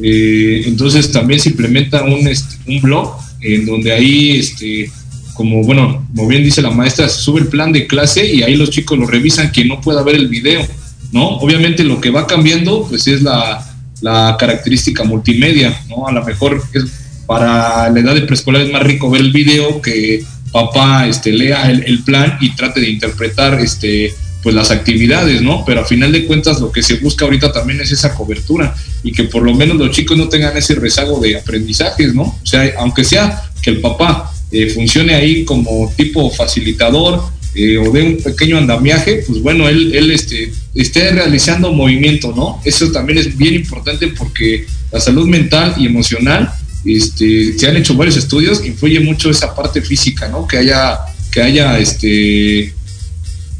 [0.00, 4.90] Eh, entonces también se implementa un, este, un blog en donde ahí, este,
[5.34, 8.56] como bueno, como bien dice la maestra, se sube el plan de clase y ahí
[8.56, 10.66] los chicos lo revisan quien no pueda ver el video,
[11.12, 11.36] ¿no?
[11.38, 13.71] Obviamente lo que va cambiando pues es la,
[14.02, 16.06] la característica multimedia, ¿no?
[16.06, 16.84] A lo mejor es
[17.26, 21.70] para la edad de preescolar es más rico ver el video que papá este, lea
[21.70, 24.12] el, plan y trate de interpretar este,
[24.42, 25.64] pues las actividades, ¿no?
[25.64, 29.12] Pero a final de cuentas lo que se busca ahorita también es esa cobertura y
[29.12, 32.22] que por lo menos los chicos no tengan ese rezago de aprendizajes, ¿no?
[32.22, 37.22] O sea, aunque sea que el papá eh, funcione ahí como tipo facilitador
[37.54, 42.60] eh, o de un pequeño andamiaje, pues bueno, él, este, esté realizando movimiento, ¿no?
[42.64, 46.52] Eso también es bien importante porque la salud mental y emocional,
[46.84, 50.46] este, se han hecho varios estudios, influye mucho esa parte física, ¿no?
[50.46, 50.98] Que haya,
[51.30, 52.74] que haya este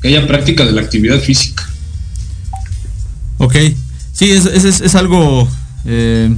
[0.00, 1.68] que haya práctica de la actividad física.
[3.38, 3.54] Ok,
[4.12, 5.48] sí, es, es, es algo
[5.84, 6.34] eh,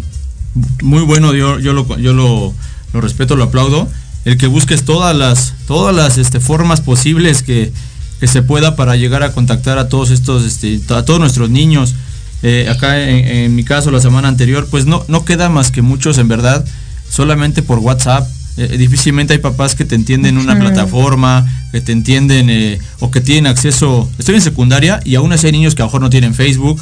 [0.82, 2.54] muy bueno, yo, yo, lo, yo lo,
[2.92, 3.88] lo, respeto, lo aplaudo,
[4.24, 7.72] el que busques todas las, todas las este, formas posibles que,
[8.20, 11.94] que, se pueda para llegar a contactar a todos estos, este, a todos nuestros niños.
[12.42, 15.82] Eh, acá en, en, mi caso la semana anterior, pues no, no queda más que
[15.82, 16.64] muchos en verdad,
[17.08, 22.48] solamente por WhatsApp, eh, difícilmente hay papás que te entienden una plataforma, que te entienden
[22.50, 24.08] eh, o que tienen acceso.
[24.18, 26.80] Estoy en secundaria y aún así hay niños que a lo mejor no tienen Facebook,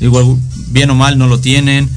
[0.00, 0.36] igual
[0.68, 1.88] bien o mal no lo tienen.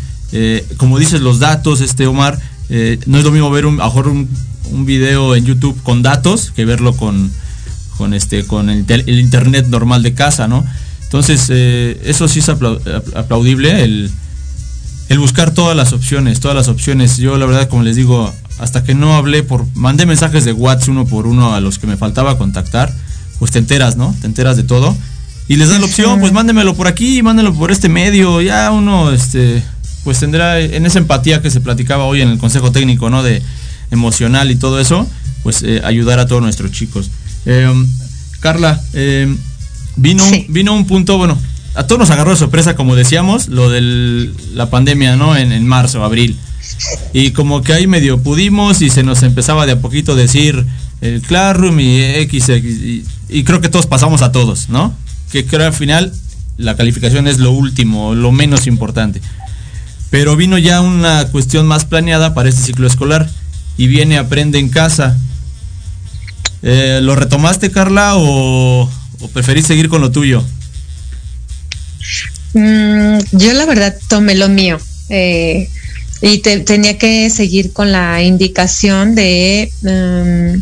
[0.77, 3.89] Como dices, los datos, este Omar, eh, no es lo mismo ver un, a lo
[3.89, 4.29] mejor un,
[4.71, 7.31] un, video en YouTube con datos que verlo con,
[7.97, 10.65] con, este, con el, internet normal de casa, ¿no?
[11.03, 14.11] Entonces, eso sí es aplaudible, el,
[15.09, 17.17] el buscar todas las opciones, todas las opciones.
[17.17, 20.89] Yo la verdad, como les digo, hasta que no hablé por, mandé mensajes de WhatsApp
[20.89, 22.93] uno por uno a los que me faltaba contactar,
[23.39, 24.15] pues te enteras, ¿no?
[24.19, 24.95] Te enteras de todo.
[25.47, 29.11] Y les dan la opción, pues mándemelo por aquí, mándemelo por este medio, ya uno,
[29.11, 29.63] este,
[30.03, 33.23] pues tendrá en esa empatía que se platicaba hoy en el Consejo Técnico, ¿no?
[33.23, 33.41] De
[33.91, 35.07] emocional y todo eso,
[35.43, 37.09] pues eh, ayudar a todos nuestros chicos.
[37.45, 37.71] Eh,
[38.39, 39.33] Carla, eh,
[39.95, 40.45] vino, sí.
[40.49, 41.37] vino un punto, bueno,
[41.75, 45.35] a todos nos agarró de sorpresa, como decíamos, lo de la pandemia, ¿no?
[45.35, 46.37] En, en marzo, abril.
[47.13, 50.65] Y como que ahí medio pudimos y se nos empezaba de a poquito decir
[51.01, 54.93] el Classroom y X, y, y, creo que todos pasamos a todos, ¿no?
[55.31, 56.11] Que creo al final
[56.57, 59.21] la calificación es lo último, lo menos importante.
[60.09, 63.29] Pero vino ya una cuestión más planeada para este ciclo escolar
[63.77, 65.17] y viene Aprende en casa.
[66.63, 68.89] Eh, ¿Lo retomaste, Carla, o,
[69.33, 70.43] preferís seguir con lo tuyo?
[72.53, 74.79] Mm, yo la verdad tomé lo mío.
[75.09, 75.69] Eh,
[76.21, 80.61] y te, tenía que seguir con la indicación de um,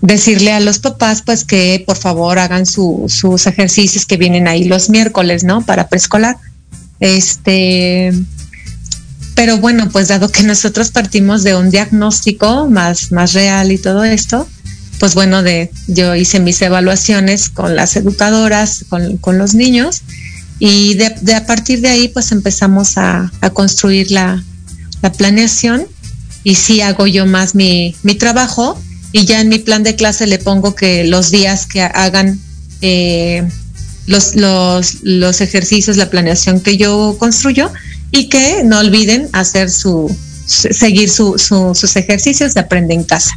[0.00, 4.64] decirle a los papás pues que por favor hagan su, sus ejercicios que vienen ahí
[4.64, 5.64] los miércoles, ¿no?
[5.64, 6.36] Para preescolar.
[6.98, 8.12] Este,
[9.34, 14.04] pero bueno, pues dado que nosotros partimos de un diagnóstico más, más real y todo
[14.04, 14.48] esto,
[14.98, 20.02] pues bueno, de, yo hice mis evaluaciones con las educadoras, con, con los niños,
[20.64, 24.44] y de, a partir de ahí pues empezamos a, a construir la,
[25.02, 25.88] la, planeación
[26.44, 28.80] y sí hago yo más mi, mi, trabajo
[29.10, 32.38] y ya en mi plan de clase le pongo que los días que hagan
[32.80, 33.42] eh,
[34.06, 37.72] los, los, los ejercicios, la planeación que yo construyo
[38.12, 40.14] y que no olviden hacer su,
[40.46, 43.36] seguir su, su, sus ejercicios de aprende en casa.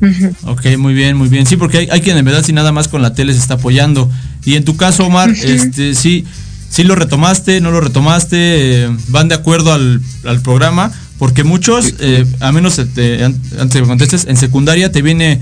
[0.00, 0.34] Uh -huh.
[0.44, 1.46] Ok, muy bien, muy bien.
[1.46, 3.54] Sí, porque hay, hay, quien en verdad si nada más con la tele se está
[3.54, 4.10] apoyando.
[4.44, 5.44] Y en tu caso, Omar, uh -huh.
[5.44, 6.24] este sí,
[6.70, 8.36] sí lo retomaste, no lo retomaste,
[8.84, 13.80] eh, van de acuerdo al, al, programa, porque muchos, eh, a menos te, antes de
[13.80, 15.40] que contestes, en secundaria te viene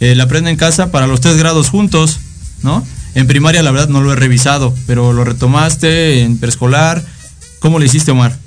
[0.00, 2.18] eh, la aprende en casa para los tres grados juntos,
[2.62, 2.86] ¿no?
[3.14, 7.04] En primaria la verdad no lo he revisado, pero lo retomaste en preescolar.
[7.58, 8.38] ¿Cómo le hiciste, Omar?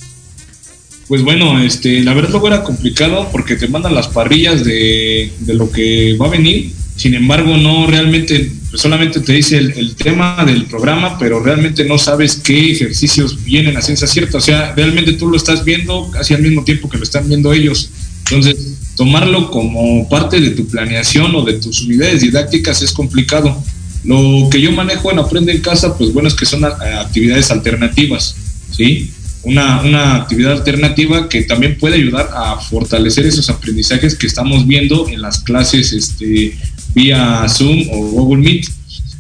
[1.11, 5.69] Pues bueno, este, la verdad luego era complicado porque te mandan las parrillas de, lo
[5.69, 6.71] que va a venir.
[6.95, 11.83] Sin embargo no realmente pues solamente te dice el, el, tema del programa pero realmente
[11.83, 14.37] no sabes qué ejercicios vienen a ciencia cierta.
[14.37, 17.51] O sea realmente tú lo estás viendo casi al mismo tiempo que lo están viendo
[17.51, 17.89] ellos.
[18.29, 23.61] Entonces tomarlo como parte de tu planeación o de tus unidades didácticas es complicado.
[24.05, 28.37] Lo que yo manejo en aprende en casa pues bueno es que son actividades alternativas
[28.71, 29.11] sí
[29.43, 35.07] una, una, actividad alternativa que también puede ayudar a fortalecer esos aprendizajes que estamos viendo
[35.09, 36.55] en las clases este,
[36.93, 38.67] vía Zoom o Google Meet.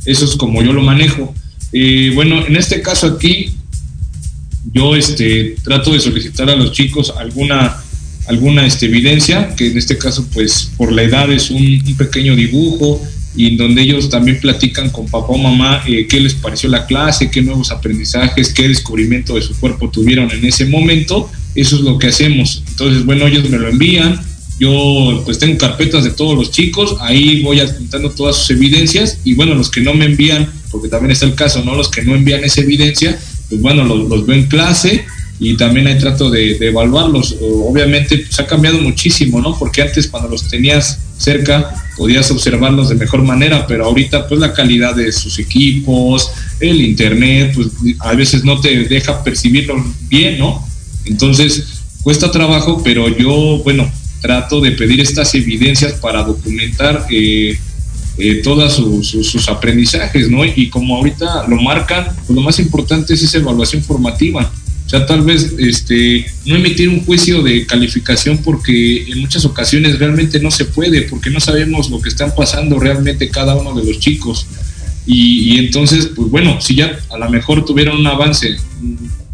[0.05, 1.33] Eso es como yo lo manejo.
[1.73, 3.55] Eh, bueno, en este caso aquí,
[4.71, 7.77] yo este, trato de solicitar a los chicos alguna,
[8.27, 12.35] alguna este, evidencia, que en este caso, pues por la edad es un, un pequeño
[12.35, 13.01] dibujo,
[13.35, 16.85] y en donde ellos también platican con papá o mamá eh, qué les pareció la
[16.85, 21.81] clase, qué nuevos aprendizajes, qué descubrimiento de su cuerpo tuvieron en ese momento eso es
[21.81, 22.63] lo que hacemos.
[22.69, 24.21] Entonces, bueno, ellos me lo envían,
[24.59, 29.33] yo pues tengo carpetas de todos los chicos, ahí voy adjuntando todas sus evidencias y
[29.33, 31.75] bueno, los que no me envían, porque también está el caso, ¿no?
[31.75, 33.19] Los que no envían esa evidencia,
[33.49, 35.05] pues bueno, los, los veo en clase
[35.39, 37.35] y también ahí trato de, de evaluarlos.
[37.41, 39.57] Obviamente pues ha cambiado muchísimo, ¿no?
[39.57, 44.53] Porque antes cuando los tenías cerca podías observarlos de mejor manera, pero ahorita pues la
[44.53, 47.67] calidad de sus equipos, el internet, pues
[47.99, 50.65] a veces no te deja percibirlo bien, ¿no?
[51.05, 57.57] Entonces cuesta trabajo, pero yo, bueno, trato de pedir estas evidencias para documentar eh,
[58.17, 60.45] eh, todos sus aprendizajes, ¿no?
[60.45, 64.51] Y como ahorita lo marcan, pues lo más importante es esa evaluación formativa.
[64.91, 70.41] Sea, tal vez este, no emitir un juicio de calificación porque en muchas ocasiones realmente
[70.41, 73.99] no se puede, porque no sabemos lo que están pasando realmente cada uno de los
[73.99, 74.47] chicos.
[75.05, 78.57] Y, y entonces, pues bueno, si ya a lo mejor tuvieron un avance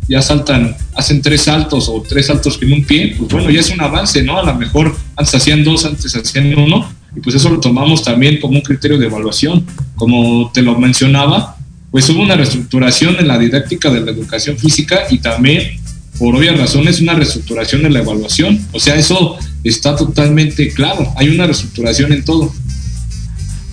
[0.07, 3.71] ya saltan, hacen tres saltos o tres saltos en un pie, pues bueno, ya es
[3.71, 4.37] un avance, ¿no?
[4.37, 8.39] A lo mejor antes hacían dos, antes hacían uno, y pues eso lo tomamos también
[8.39, 9.65] como un criterio de evaluación.
[9.95, 11.56] Como te lo mencionaba,
[11.97, 15.79] pues hubo una reestructuración en la didáctica de la educación física y también,
[16.19, 18.63] por obvias razones, una reestructuración en la evaluación.
[18.71, 22.53] O sea, eso está totalmente claro, hay una reestructuración en todo.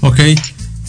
[0.01, 0.21] Ok,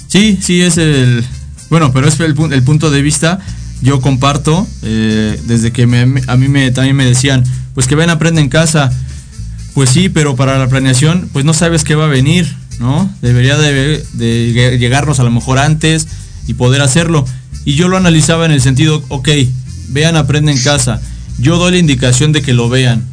[0.08, 1.26] sí, sí es el,
[1.70, 3.42] bueno, pero es el, el punto de vista
[3.82, 8.10] yo comparto, eh, desde que me, a mí me, también me decían, pues que ven,
[8.10, 8.94] aprende en casa.
[9.74, 12.48] Pues sí, pero para la planeación, pues no sabes qué va a venir,
[12.80, 13.14] ¿no?
[13.22, 16.08] Debería de, de llegarnos a lo mejor antes
[16.48, 17.26] y poder hacerlo.
[17.64, 19.30] Y yo lo analizaba en el sentido, ok,
[19.90, 21.02] vean, aprende en casa.
[21.38, 23.04] Yo doy la indicación de que lo vean.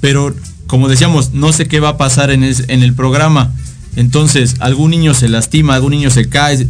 [0.00, 0.34] Pero,
[0.66, 3.52] como decíamos, no sé qué va a pasar en, el programa.
[3.96, 6.66] Entonces, algún niño se lastima, algún niño se cae.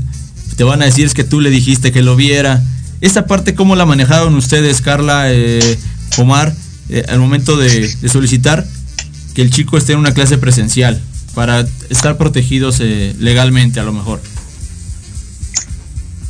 [0.57, 2.63] Te van a decir es que tú le dijiste que lo viera
[3.05, 5.79] esta parte, ¿cómo la manejaron ustedes, Carla, eh,
[6.17, 6.55] Omar,
[6.89, 8.67] eh, al momento de, solicitar
[9.35, 10.99] que el chico esté en una clase presencial
[11.35, 14.23] para estar protegidos eh, legalmente a lo mejor?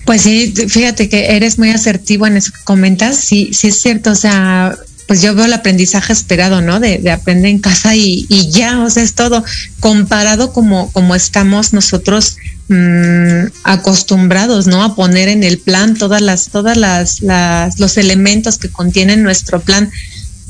[0.05, 3.17] Pues sí, fíjate que eres muy asertivo en eso que comentas.
[3.17, 4.11] Sí, sí es cierto.
[4.11, 4.77] O sea,
[5.07, 6.81] pues yo veo el aprendizaje esperado, ¿no?
[6.81, 9.45] De, aprender en casa y, ya, o sea, es todo
[9.81, 12.37] comparado como, como estamos nosotros
[12.69, 14.83] mmm, acostumbrados, ¿no?
[14.83, 19.61] A poner en el plan todas las, todas las, las, los elementos que contienen nuestro
[19.61, 19.91] plan,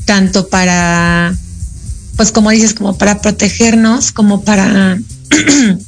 [0.05, 1.35] tanto para,
[2.15, 4.97] pues como dices, como para protegernos, como para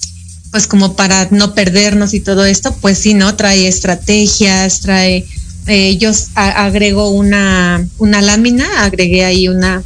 [0.58, 3.36] pues como para no perdernos y todo esto, pues sí, ¿no?
[3.36, 5.24] Trae estrategias, trae
[5.68, 9.84] eh, yo agrego una, una lámina, agregué ahí una,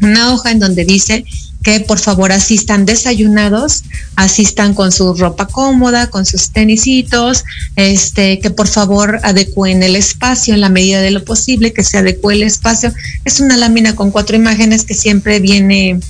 [0.00, 1.26] una hoja en donde dice
[1.62, 3.82] que por favor asistan desayunados,
[4.16, 7.44] asistan con su ropa cómoda, con sus tenisitos,
[7.76, 11.98] este, que por favor adecúen el espacio en la medida de lo posible, que se
[11.98, 12.94] adecue el espacio.
[13.26, 16.00] Es una lámina con cuatro imágenes que siempre viene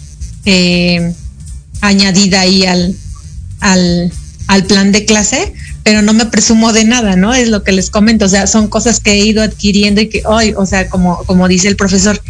[0.45, 1.13] eh,
[1.81, 2.95] añadida ahí al,
[3.63, 4.13] al,
[4.49, 7.35] al plan de clase pero no me presumo de nada, ¿no?
[7.35, 10.23] Es lo que les comento, o sea, son cosas que he ido adquiriendo y que
[10.27, 12.21] hoy, o sea, como, como dice el profesor,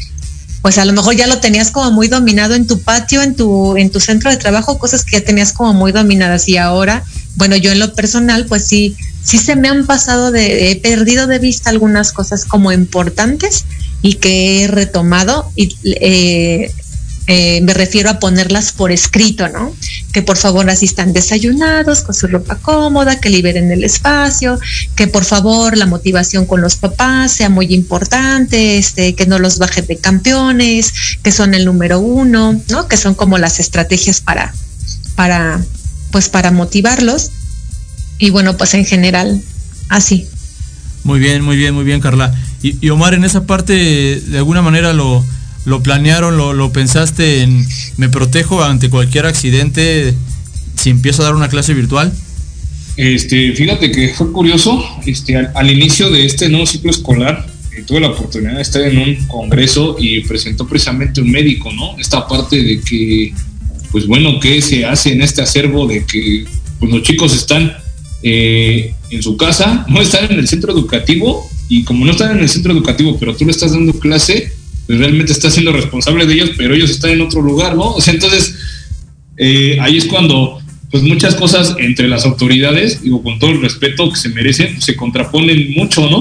[0.62, 3.76] pues a lo mejor ya lo tenías como muy dominado en tu patio, en tu,
[3.76, 7.04] en tu centro de trabajo, cosas que ya tenías como muy dominadas y ahora,
[7.34, 11.26] bueno, yo en lo personal, pues sí, sí se me han pasado de, he perdido
[11.26, 13.64] de vista algunas cosas como importantes
[14.00, 16.72] y que he retomado y eh,
[17.28, 19.72] eh, me refiero a ponerlas por escrito, ¿no?
[20.12, 24.58] Que por favor asistan desayunados, con su ropa cómoda, que liberen el espacio,
[24.96, 29.58] que por favor la motivación con los papás sea muy importante, este, que no los
[29.58, 30.92] bajen de campeones,
[31.22, 32.88] que son el número uno, ¿no?
[32.88, 34.52] Que son como las estrategias para,
[35.14, 35.64] para,
[36.10, 37.30] pues para motivarlos.
[38.18, 39.40] Y bueno, pues en general,
[39.88, 40.26] así.
[41.04, 42.34] Muy bien, muy bien, muy bien, Carla.
[42.62, 45.24] y Omar, en esa parte, de alguna manera lo,
[45.64, 50.14] lo planearon, lo, pensaste en me protejo ante cualquier accidente
[50.76, 52.12] si empiezo a dar una clase virtual?
[52.96, 57.46] Este, fíjate que fue curioso, este, al, inicio de este nuevo ciclo escolar,
[57.76, 61.96] eh, tuve la oportunidad de estar en un congreso y presentó precisamente un médico, ¿no?
[61.98, 63.32] Esta parte de que,
[63.90, 66.44] pues bueno, ¿qué se hace en este acervo de que
[66.78, 67.72] pues, los chicos están
[68.22, 72.42] eh, en su casa, no están en el centro educativo y como no están en
[72.42, 74.52] el centro educativo, pero tú le estás dando clase,
[74.86, 77.92] pues, realmente está siendo responsable de ellos, pero ellos están en otro lugar, ¿no?
[77.94, 78.54] O sea, entonces,
[79.36, 80.60] eh, ahí es cuando,
[80.90, 84.84] pues muchas cosas entre las autoridades, digo, con todo el respeto que se merecen, pues,
[84.84, 86.18] se contraponen mucho, ¿no?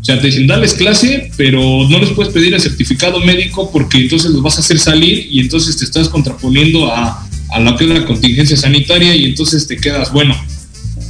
[0.00, 3.98] O sea, te dicen, dales clase, pero no les puedes pedir el certificado médico porque
[3.98, 7.84] entonces los vas a hacer salir y entonces te estás contraponiendo a, a lo que
[7.84, 10.36] es la contingencia sanitaria y entonces te quedas, bueno,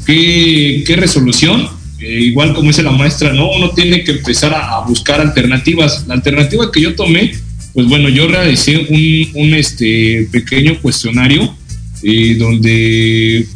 [0.06, 1.68] ¿qué, qué resolución?
[2.06, 3.50] Igual como dice la maestra, ¿no?
[3.50, 6.06] Uno tiene que empezar a, buscar alternativas.
[6.06, 7.32] La alternativa que yo tomé
[7.74, 11.56] pues bueno, yo realicé un, un este, pequeño cuestionario
[12.04, 13.46] eh, donde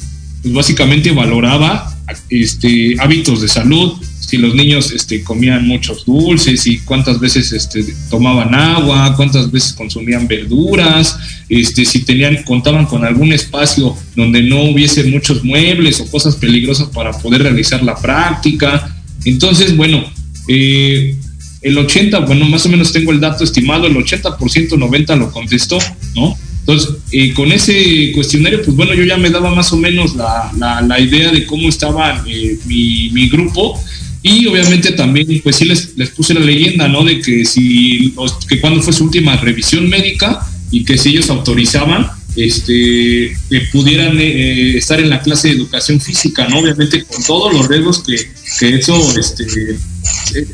[0.42, 1.96] pues básicamente valoraba
[2.28, 3.94] este, hábitos de salud,
[4.28, 9.72] si los niños este, comían muchos dulces y cuántas veces este, tomaban agua, cuántas veces
[9.72, 11.18] consumían verduras,
[11.48, 16.88] este, si tenían, contaban con algún espacio donde no hubiese muchos muebles o cosas peligrosas
[16.88, 18.94] para poder realizar la práctica.
[19.24, 20.04] Entonces, bueno,
[20.46, 21.16] eh,
[21.62, 25.78] el 80, bueno, más o menos tengo el dato estimado, el 80%, 90% lo contestó,
[26.14, 26.36] ¿no?
[26.68, 30.52] Entonces, eh, con ese cuestionario, pues bueno, yo ya me daba más o menos la,
[30.86, 33.82] la, idea de cómo estaba eh, mi, mi, grupo
[34.28, 37.02] y obviamente también, pues sí les, les puse la leyenda, ¿no?
[37.02, 38.14] De que si,
[38.46, 44.18] que cuando fue su última revisión médica y que si ellos autorizaban, este, que pudieran
[44.20, 46.58] eh, estar en la clase de educación física, ¿no?
[46.58, 48.16] Obviamente con todos los riesgos que,
[48.60, 49.46] que eso, este,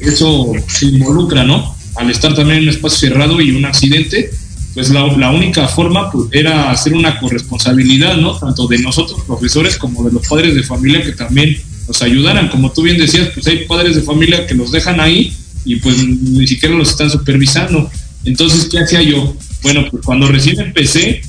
[0.02, 1.76] eso se involucra, ¿no?
[1.96, 4.30] Al estar también en un espacio cerrado y un accidente,
[4.72, 8.38] pues la, la, única forma pues, era hacer una corresponsabilidad, ¿no?
[8.38, 11.56] Tanto de nosotros profesores como de los padres de familia que también
[11.86, 12.48] nos ayudaran.
[12.48, 15.32] Como tú bien decías, pues hay padres de familia que los dejan ahí
[15.64, 17.90] y pues ni siquiera los están supervisando.
[18.24, 19.34] Entonces, ¿qué hacía yo?
[19.62, 21.22] Bueno, pues cuando recién empecé,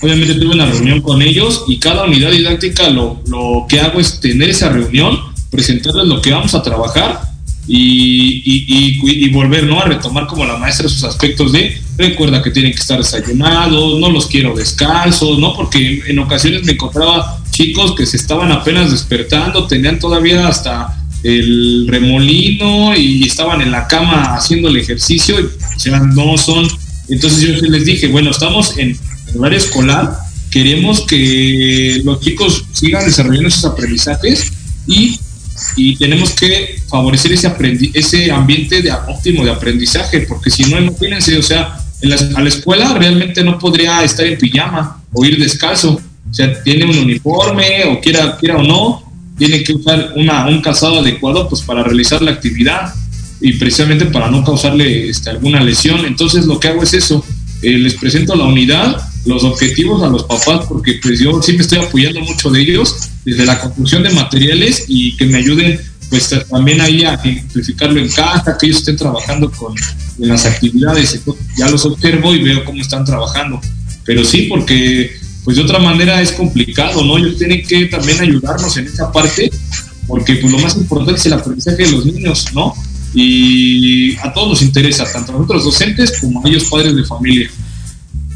[0.00, 4.20] obviamente tuve una reunión con ellos y cada unidad didáctica lo, lo que hago es
[4.20, 5.18] tener esa reunión,
[5.50, 7.34] presentarles lo que vamos a trabajar
[7.66, 9.80] y, y, y, volver ¿no?
[9.80, 14.10] a retomar como la maestra sus aspectos de recuerda que tienen que estar desayunados, no
[14.10, 15.54] los quiero descalzos, ¿no?
[15.54, 21.86] Porque en ocasiones me encontraba chicos que se estaban apenas despertando, tenían todavía hasta el
[21.88, 26.66] remolino y estaban en la cama haciendo el ejercicio, y, o sea, no son.
[27.08, 28.98] Entonces yo les dije, bueno, estamos en
[29.38, 30.18] horario escolar,
[30.50, 34.52] queremos que los chicos sigan desarrollando sus aprendizajes
[34.86, 35.18] y
[35.76, 37.52] y tenemos que favorecer ese,
[37.94, 42.48] ese ambiente de óptimo de aprendizaje, porque si no, imagínense, o sea, en a la
[42.48, 46.00] escuela realmente no podría estar en pijama o ir descalzo,
[46.34, 49.04] o sea, tiene un uniforme o quiera, quiera o no,
[49.38, 52.92] tiene que usar una, un calzado adecuado pues para realizar la actividad
[53.40, 56.04] y precisamente para no causarle este, alguna lesión.
[56.04, 57.24] Entonces lo que hago es eso,
[57.62, 61.78] eh, les presento la unidad, los objetivos a los papás, porque pues yo siempre estoy
[61.78, 65.80] apoyando mucho de ellos, desde la construcción de materiales y que me ayuden
[66.10, 69.72] pues también ahí a simplificarlo en casa, que ellos estén trabajando con
[70.18, 71.20] en las actividades,
[71.56, 73.60] ya los observo y veo cómo están trabajando,
[74.04, 77.18] pero sí, porque pues de otra manera es complicado, ¿no?
[77.18, 79.50] Ellos tienen que también ayudarnos en esa parte,
[80.06, 82.74] porque pues lo más importante es el aprendizaje de los niños, ¿no?
[83.12, 87.50] Y a todos nos interesa, tanto a nosotros docentes como a ellos padres de familia.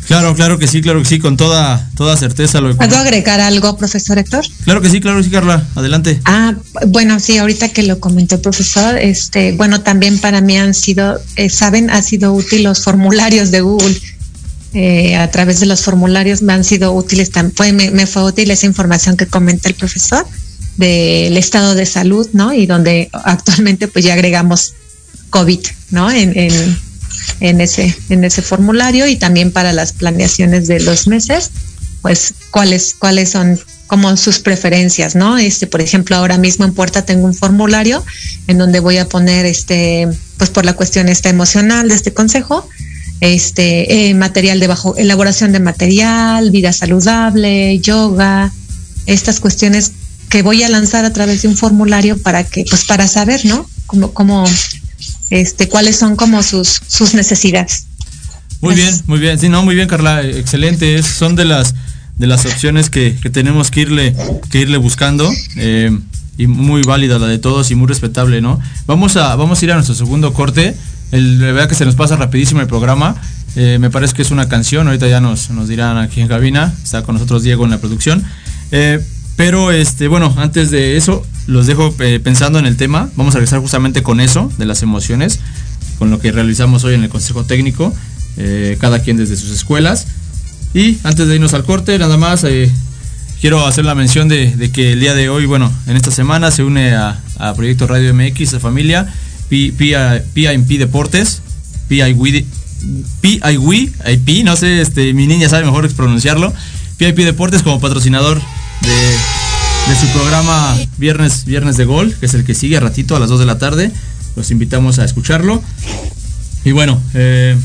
[0.08, 2.62] Claro, claro que sí, claro que sí, con toda, toda certeza.
[2.62, 4.46] Lo ¿Puedo agregar algo, profesor Héctor?
[4.64, 6.20] Claro que sí, claro que sí, Carla, adelante.
[6.24, 6.54] Ah,
[6.86, 11.20] bueno, sí, ahorita que lo comentó el profesor, este, bueno, también para mí han sido,
[11.36, 14.00] eh, saben, ha sido útil los formularios de Google.
[14.74, 18.66] Eh, a través de los formularios me han sido útiles, fue, me, fue útil esa
[18.66, 20.26] información que comenta el profesor
[20.76, 22.52] del estado de salud, ¿no?
[22.52, 24.74] Y donde actualmente pues ya agregamos
[25.30, 25.60] COVID,
[25.90, 26.10] ¿no?
[26.10, 26.78] En, en
[27.40, 31.50] en ese, en ese formulario y también para las planeaciones de los meses,
[32.02, 35.38] pues cuáles, cuáles son como sus preferencias, ¿no?
[35.38, 38.04] Este, por ejemplo, ahora mismo en Puerta tengo un formulario
[38.46, 42.68] en donde voy a poner este, pues por la cuestión esta emocional de este consejo,
[43.20, 48.52] este, eh, material de bajo, elaboración de material, vida saludable, yoga,
[49.06, 49.92] estas cuestiones
[50.28, 53.68] que voy a lanzar a través de un formulario para que, pues para saber, ¿no?
[53.86, 54.44] Cómo, cómo,
[55.30, 57.86] este, cuáles son como sus, sus necesidades.
[58.60, 59.38] Muy bien, muy bien.
[59.38, 60.22] Sí, no, muy bien, Carla.
[60.22, 61.02] Excelente.
[61.02, 61.74] son de las
[62.18, 64.14] de las opciones que, tenemos que irle,
[64.50, 65.30] que irle buscando.
[65.56, 65.96] Eh,
[66.36, 68.60] y muy válida la de todos y muy respetable, ¿no?
[68.86, 70.76] Vamos a, vamos a ir a nuestro segundo corte.
[71.10, 73.16] El, verdad que se nos pasa rapidísimo el programa.
[73.56, 76.74] Eh, me parece que es una canción, ahorita ya nos, nos dirán aquí en cabina.
[76.82, 78.24] Está con nosotros Diego en la producción.
[78.70, 79.00] Eh,
[79.36, 83.08] pero este, bueno, antes de eso, los dejo eh, pensando en el tema.
[83.16, 85.40] Vamos a regresar justamente con eso, de las emociones,
[85.98, 87.94] con lo que realizamos hoy en el Consejo Técnico,
[88.78, 90.06] cada quien desde sus escuelas.
[90.72, 92.44] Y antes de irnos al corte, nada más
[93.40, 96.62] quiero hacer la mención de, que el día de hoy, bueno, en esta semana se
[96.62, 97.20] une a,
[97.54, 99.06] Proyecto Radio MX, a familia,
[99.48, 101.42] PIMP Deportes,
[101.88, 102.46] PIWI,
[104.06, 106.52] IP, no sé, este, mi niña sabe mejor pronunciarlo,
[106.96, 108.40] PIP Deportes como patrocinador
[108.82, 113.20] de, su programa Viernes, Viernes de Gol, que es el que sigue a ratito a
[113.20, 113.90] las 2 de la tarde.
[114.36, 115.62] Los invitamos a escucharlo.
[116.64, 117.56] Y bueno, eh,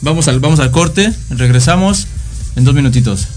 [0.00, 2.08] vamos, al, vamos al corte, regresamos
[2.56, 3.28] en dos minutitos.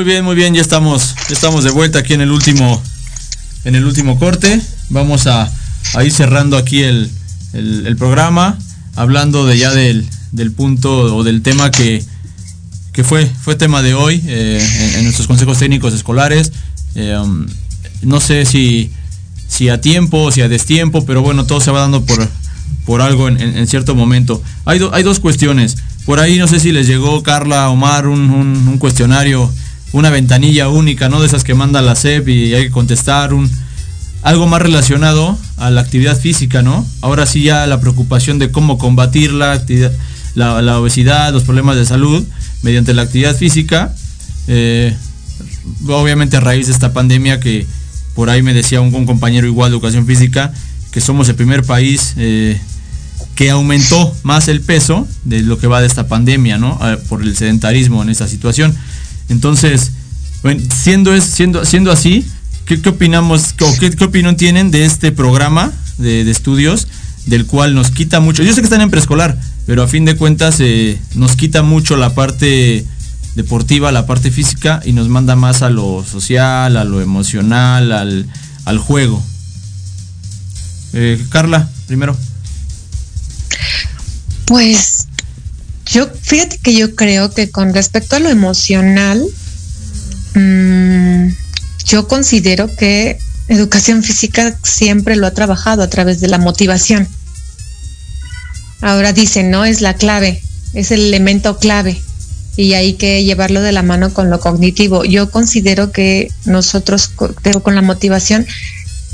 [0.00, 2.82] Muy bien, muy bien, ya estamos, ya estamos de vuelta aquí en el último,
[3.66, 4.58] en el último corte.
[4.88, 5.52] Vamos a,
[6.02, 7.10] ir cerrando aquí el,
[7.98, 8.58] programa,
[8.96, 10.08] hablando de ya del,
[10.56, 12.02] punto o del tema que,
[13.04, 16.50] fue, fue tema de hoy eh, en, nuestros consejos técnicos escolares.
[16.94, 17.46] Eh, um,
[18.00, 18.90] no sé si,
[19.48, 22.26] si a tiempo si a destiempo, pero bueno, todo se va dando por,
[22.86, 24.42] por algo en, cierto momento.
[24.64, 25.76] Hay, hay dos cuestiones.
[26.06, 29.52] Por ahí no sé si les llegó Carla, Omar, un, un cuestionario
[29.92, 31.20] una ventanilla única, ¿no?
[31.20, 33.50] De esas que manda la SEP y hay que contestar un
[34.22, 36.86] algo más relacionado a la actividad física, ¿no?
[37.00, 39.54] Ahora sí ya la preocupación de cómo combatir la,
[40.78, 42.24] obesidad, los problemas de salud
[42.62, 43.94] mediante la actividad física.
[44.46, 44.94] Eh,
[45.86, 47.66] obviamente a raíz de esta pandemia que
[48.14, 50.52] por ahí me decía un, compañero igual de educación física,
[50.90, 52.60] que somos el primer país eh,
[53.34, 56.76] que aumentó más el peso de lo que va de esta pandemia, ¿no?
[56.80, 58.76] Ah, por el sedentarismo en esta situación.
[59.30, 59.92] Entonces,
[60.42, 62.26] bueno, siendo, es, siendo, siendo así,
[62.66, 66.88] ¿qué, opinamos o qué, opinión tienen de este programa de, estudios
[67.26, 68.42] del cual nos quita mucho?
[68.42, 71.96] Yo sé que están en preescolar, pero a fin de cuentas eh, nos quita mucho
[71.96, 72.84] la parte
[73.36, 78.78] deportiva, la parte física y nos manda más a lo social, a lo emocional, al,
[78.78, 79.22] juego.
[80.92, 82.16] Eh, Carla, primero.
[84.46, 85.06] Pues
[85.90, 89.24] yo, fíjate que yo creo que con respecto a lo emocional,
[90.34, 91.28] mm,
[91.84, 93.18] yo considero que
[93.48, 97.08] educación física siempre lo ha trabajado a través de la motivación.
[98.80, 102.00] Ahora dicen, no es la clave, es el elemento clave
[102.56, 105.04] y hay que llevarlo de la mano con lo cognitivo.
[105.04, 108.46] Yo considero que nosotros con la motivación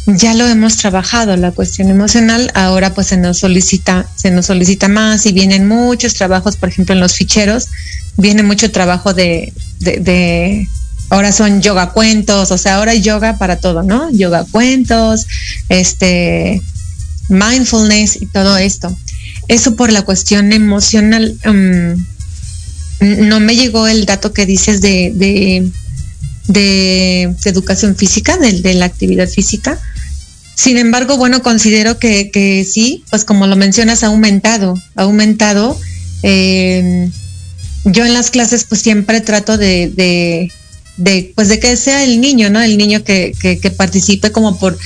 [0.06, 4.88] ya lo hemos trabajado, la cuestión emocional, ahora pues se nos solicita, se nos solicita
[4.88, 7.68] más y vienen muchos trabajos, por ejemplo en los ficheros,
[8.16, 10.68] viene mucho trabajo de, de,
[11.10, 14.10] ahora son yoga cuentos, o sea, ahora hay yoga para todo, ¿no?
[14.10, 15.26] Yoga cuentos,
[15.68, 16.62] este,
[17.28, 18.96] mindfulness y todo esto.
[19.48, 21.36] Eso por la cuestión emocional.
[21.44, 22.04] Um,
[23.00, 25.68] no me llegó el dato que dices de, de,
[26.48, 29.80] de, educación física, de, de, la actividad física,
[30.56, 35.78] sin embargo, bueno, considero que, sí, pues como lo mencionas, ha aumentado, ha aumentado.
[36.22, 37.10] Eh,
[37.84, 40.50] yo en las clases pues siempre trato de,
[40.96, 42.62] de, pues de que sea el niño, ¿no?
[42.62, 44.78] El niño que, que, participe como por,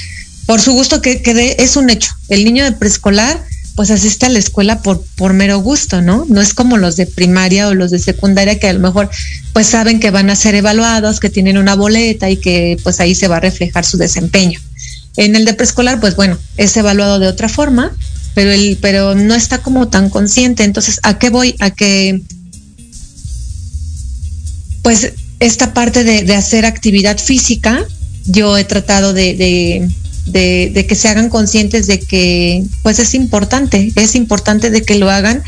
[0.44, 2.10] por su gusto, que, que es un hecho.
[2.28, 3.40] El niño de preescolar
[3.80, 6.26] pues asiste a la escuela por, por mero gusto, ¿no?
[6.28, 9.08] No es como los de primaria o los de secundaria que a lo mejor
[9.54, 13.14] pues saben que van a ser evaluados, que tienen una boleta y que pues ahí
[13.14, 14.60] se va a reflejar su desempeño.
[15.16, 17.90] En el de preescolar, pues bueno, es evaluado de otra forma,
[18.34, 20.62] pero él, pero no está como tan consciente.
[20.64, 21.56] Entonces, ¿a qué voy?
[21.60, 22.20] A que,
[24.82, 27.82] pues, esta parte de, hacer actividad física,
[28.26, 29.88] yo he tratado de, de,
[30.32, 35.10] de, que se hagan conscientes de que, pues, es importante, es importante de que lo
[35.10, 35.42] hagan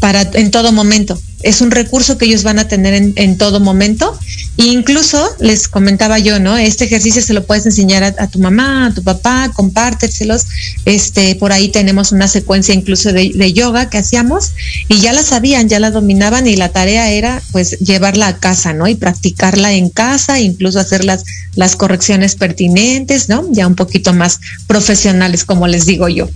[0.00, 4.18] para en todo momento es un recurso que ellos van a tener en, todo momento.
[4.56, 6.56] E incluso les comentaba yo, ¿no?
[6.56, 10.46] Este ejercicio se lo puedes enseñar a, tu mamá, a tu papá, compárteselos.
[10.84, 14.52] Este, por ahí tenemos una secuencia incluso de, yoga que hacíamos
[14.88, 18.72] y ya la sabían, ya la dominaban y la tarea era pues llevarla a casa,
[18.72, 18.88] ¿no?
[18.88, 21.24] Y practicarla en casa, incluso hacer las,
[21.54, 23.44] las correcciones pertinentes, ¿no?
[23.52, 26.28] Ya un poquito más profesionales, como les digo yo.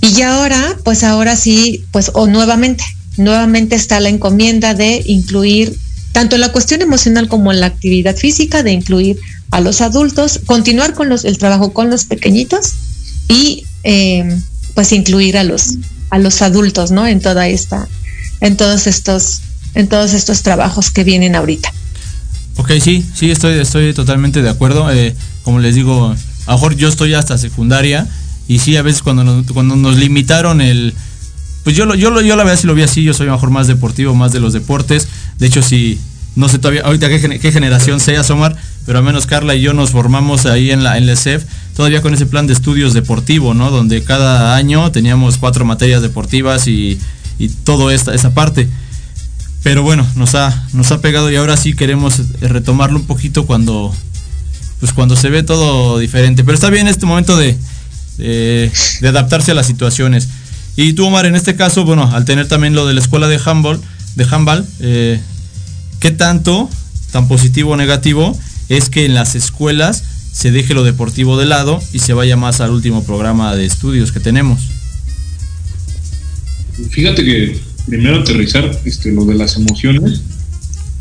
[0.00, 2.84] Y ahora, pues ahora sí, pues o nuevamente,
[3.16, 5.76] nuevamente está la encomienda de incluir
[6.12, 9.18] tanto la cuestión emocional como la actividad física, de incluir
[9.50, 12.72] a los adultos, continuar con los, el trabajo con los pequeñitos
[13.28, 14.38] y eh,
[14.74, 15.76] pues incluir a los,
[16.10, 17.06] a los adultos, ¿no?
[17.06, 17.88] En toda esta,
[18.40, 19.40] en todos estos,
[19.74, 21.72] en todos estos trabajos que vienen ahorita.
[22.56, 24.90] Ok, sí, sí, estoy, estoy totalmente de acuerdo.
[24.90, 26.14] Eh, como les digo,
[26.46, 28.06] a lo mejor yo estoy hasta secundaria
[28.48, 30.94] y sí, a veces cuando cuando nos limitaron el,
[31.64, 34.14] pues yo, yo, yo la verdad si lo vi así, yo soy mejor más deportivo,
[34.14, 35.06] más de los deportes.
[35.38, 36.00] De hecho, si,
[36.34, 39.90] no sé todavía, ahorita qué, generación sea, Omar, pero al menos Carla y yo nos
[39.90, 41.44] formamos ahí en la, en la CEF,
[41.76, 43.70] todavía con ese plan de estudios deportivo, ¿no?
[43.70, 46.98] Donde cada año teníamos cuatro materias deportivas y,
[47.38, 48.66] y toda esta, esa parte.
[49.62, 53.94] Pero bueno, nos ha, nos ha pegado y ahora sí queremos retomarlo un poquito cuando,
[54.80, 56.44] pues cuando se ve todo diferente.
[56.44, 57.58] Pero está bien este momento de,
[58.18, 60.28] de adaptarse a las situaciones.
[60.76, 63.40] Y tú, Omar, en este caso, bueno, al tener también lo de la escuela de
[63.44, 63.80] handball,
[64.14, 65.20] de handball, eh,
[65.98, 66.70] ¿qué tanto,
[67.10, 68.38] tan positivo o negativo,
[68.68, 72.60] es que en las escuelas se deje lo deportivo de lado y se vaya más
[72.60, 74.60] al último programa de estudios que tenemos?
[76.90, 77.58] Fíjate que
[77.88, 80.20] primero aterrizar este, lo de las emociones.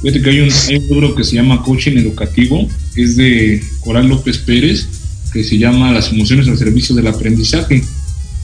[0.01, 4.07] Fíjate que hay un, hay un libro que se llama Coaching Educativo, es de Coral
[4.07, 4.87] López Pérez,
[5.31, 7.83] que se llama Las emociones al servicio del aprendizaje.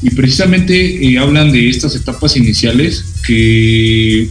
[0.02, 4.30] Y precisamente eh, hablan de estas etapas iniciales que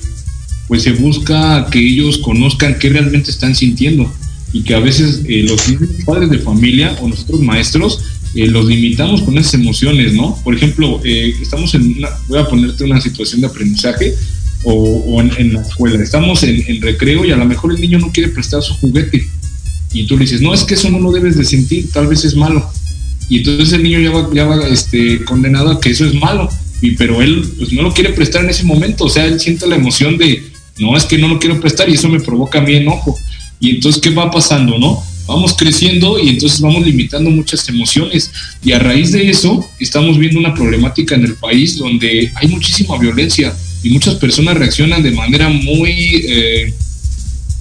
[0.68, 4.12] pues se busca que ellos conozcan qué realmente están sintiendo
[4.52, 5.62] y que a veces eh, los
[6.04, 10.38] padres de familia o nosotros maestros eh, los limitamos con esas emociones, ¿no?
[10.44, 14.14] Por ejemplo, estamos en una, voy a ponerte una situación de aprendizaje
[14.64, 18.12] o, en, la escuela, estamos en, en, recreo y a lo mejor el niño no
[18.12, 19.28] quiere prestar su juguete
[19.92, 22.24] y tú le dices, no, es que eso no lo debes de sentir, tal vez
[22.24, 22.70] es malo
[23.32, 26.50] y entonces el niño ya va, ya va este, condenado a que eso es malo,
[26.82, 29.66] y, pero él pues, no lo quiere prestar en ese momento, o sea, él siente
[29.66, 30.42] la emoción de,
[30.78, 33.18] no, es que no lo quiero prestar y eso me provoca a mí enojo.
[33.58, 35.02] Y entonces, ¿qué va pasando, no?
[35.26, 38.30] Vamos creciendo y entonces vamos limitando muchas emociones.
[38.62, 42.98] Y a raíz de eso, estamos viendo una problemática en el país donde hay muchísima
[42.98, 45.90] violencia y muchas personas reaccionan de manera muy...
[46.28, 46.74] Eh,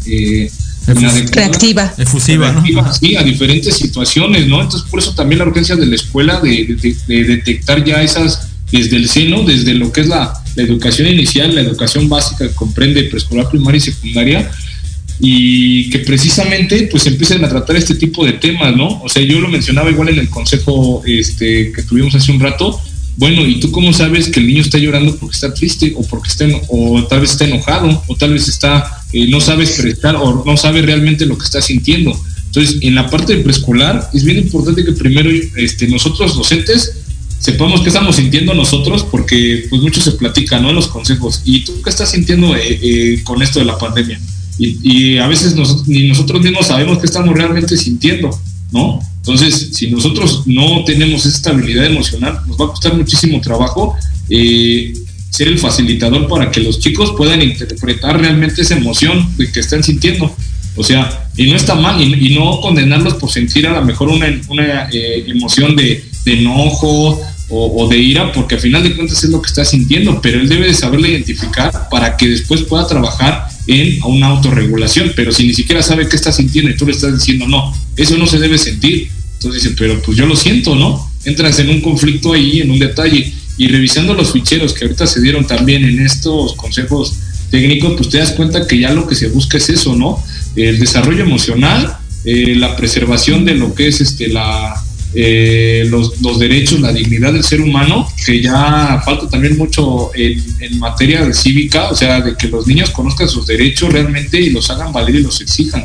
[0.08, 0.52] eh,
[0.88, 1.94] reactiva.
[1.98, 2.64] Efusiva,
[3.00, 4.62] Sí, a diferentes situaciones, ¿no?
[4.62, 6.76] Entonces, por eso también la urgencia de la escuela de,
[7.08, 12.10] detectar ya esas desde el seno, desde lo que es la, educación inicial, la educación
[12.10, 14.52] básica que comprende preescolar, primaria y secundaria,
[15.22, 19.02] y que precisamente pues empiecen a tratar este tipo de temas, ¿no?
[19.02, 22.82] O sea, yo lo mencionaba igual en el consejo este, que tuvimos hace un rato,
[23.22, 26.30] bueno, ¿y tú cómo sabes que el niño está llorando porque está triste o porque
[26.30, 30.43] está o tal vez está enojado o tal vez está eh, no sabe expresar o
[30.43, 32.19] no sabe realmente lo que está sintiendo?
[32.47, 36.93] Entonces, en la parte preescolar es bien importante que primero este, nosotros docentes
[37.38, 40.74] sepamos qué estamos sintiendo nosotros porque pues mucho se platica, ¿no?
[40.74, 41.43] Los consejos.
[41.45, 44.19] ¿Y tú qué estás sintiendo eh, eh, con esto de la pandemia?
[44.57, 45.55] Y, a veces
[45.86, 48.32] ni nosotros mismos sabemos qué estamos realmente sintiendo,
[48.72, 48.99] ¿no?
[49.22, 53.95] Entonces, si nosotros no tenemos esa estabilidad emocional, nos va a costar muchísimo trabajo
[54.30, 54.93] eh,
[55.30, 60.36] ser el facilitador para que los chicos puedan interpretar realmente esa emoción que están sintiendo.
[60.76, 64.28] O sea, y no está mal, y, no condenarlos por sentir a lo mejor una,
[64.47, 69.41] una eh, emoción de, enojo o, de ira, porque al final de cuentas es lo
[69.41, 74.01] que está sintiendo, pero él debe de saberla identificar para que después pueda trabajar en
[74.03, 77.47] una autorregulación, pero si ni siquiera sabe qué está sintiendo y tú le estás diciendo,
[77.47, 81.09] no, eso no se debe sentir, entonces dice, pero pues yo lo siento, ¿no?
[81.26, 85.22] Entras en un conflicto ahí, en un detalle, y revisando los ficheros que ahorita se
[85.22, 87.14] dieron también en estos consejos
[87.51, 90.24] técnicos, pues te das cuenta que ya lo que se busca es eso, ¿no?
[90.55, 94.74] El desarrollo emocional, eh, la preservación de lo que es este la
[95.14, 101.34] eh, los, derechos, la dignidad del ser humano, que ya falta también mucho en, materia
[101.34, 105.16] cívica, o sea, de que los niños conozcan sus derechos realmente y los hagan valer
[105.16, 105.84] y los exijan,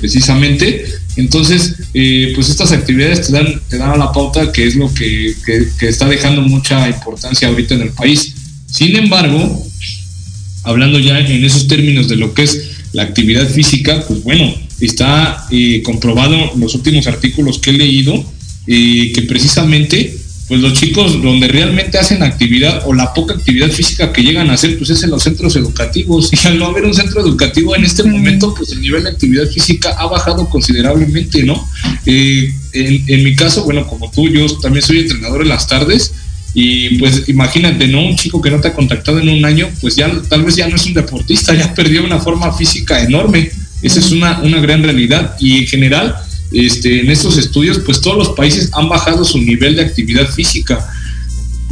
[0.00, 0.84] precisamente.
[1.16, 4.92] Entonces, eh, pues estas actividades te dan, te dan a la pauta que es lo
[4.92, 5.34] que,
[5.78, 8.34] que está dejando mucha importancia ahorita en el país.
[8.70, 9.66] Sin embargo,
[10.64, 15.46] hablando ya en esos términos de lo que es la actividad física, pues bueno, está
[15.50, 18.24] eh, comprobado los últimos artículos que he leído
[18.68, 20.14] eh, que precisamente
[20.46, 24.54] pues los chicos donde realmente hacen actividad o la poca actividad física que llegan a
[24.54, 27.84] hacer pues es en los centros educativos y al no haber un centro educativo en
[27.84, 31.68] este momento pues el nivel de actividad física ha bajado considerablemente no
[32.06, 36.12] eh, en, en, mi caso bueno como tú yo también soy entrenador en las tardes
[36.54, 38.04] y pues imagínate, ¿no?
[38.04, 40.68] Un chico que no te ha contactado en un año, pues ya tal vez ya
[40.68, 43.50] no es un deportista, ya perdió una forma física enorme.
[43.82, 45.36] Esa es una, una gran realidad.
[45.38, 46.16] Y en general,
[46.52, 50.86] este, en estos estudios, pues todos los países han bajado su nivel de actividad física.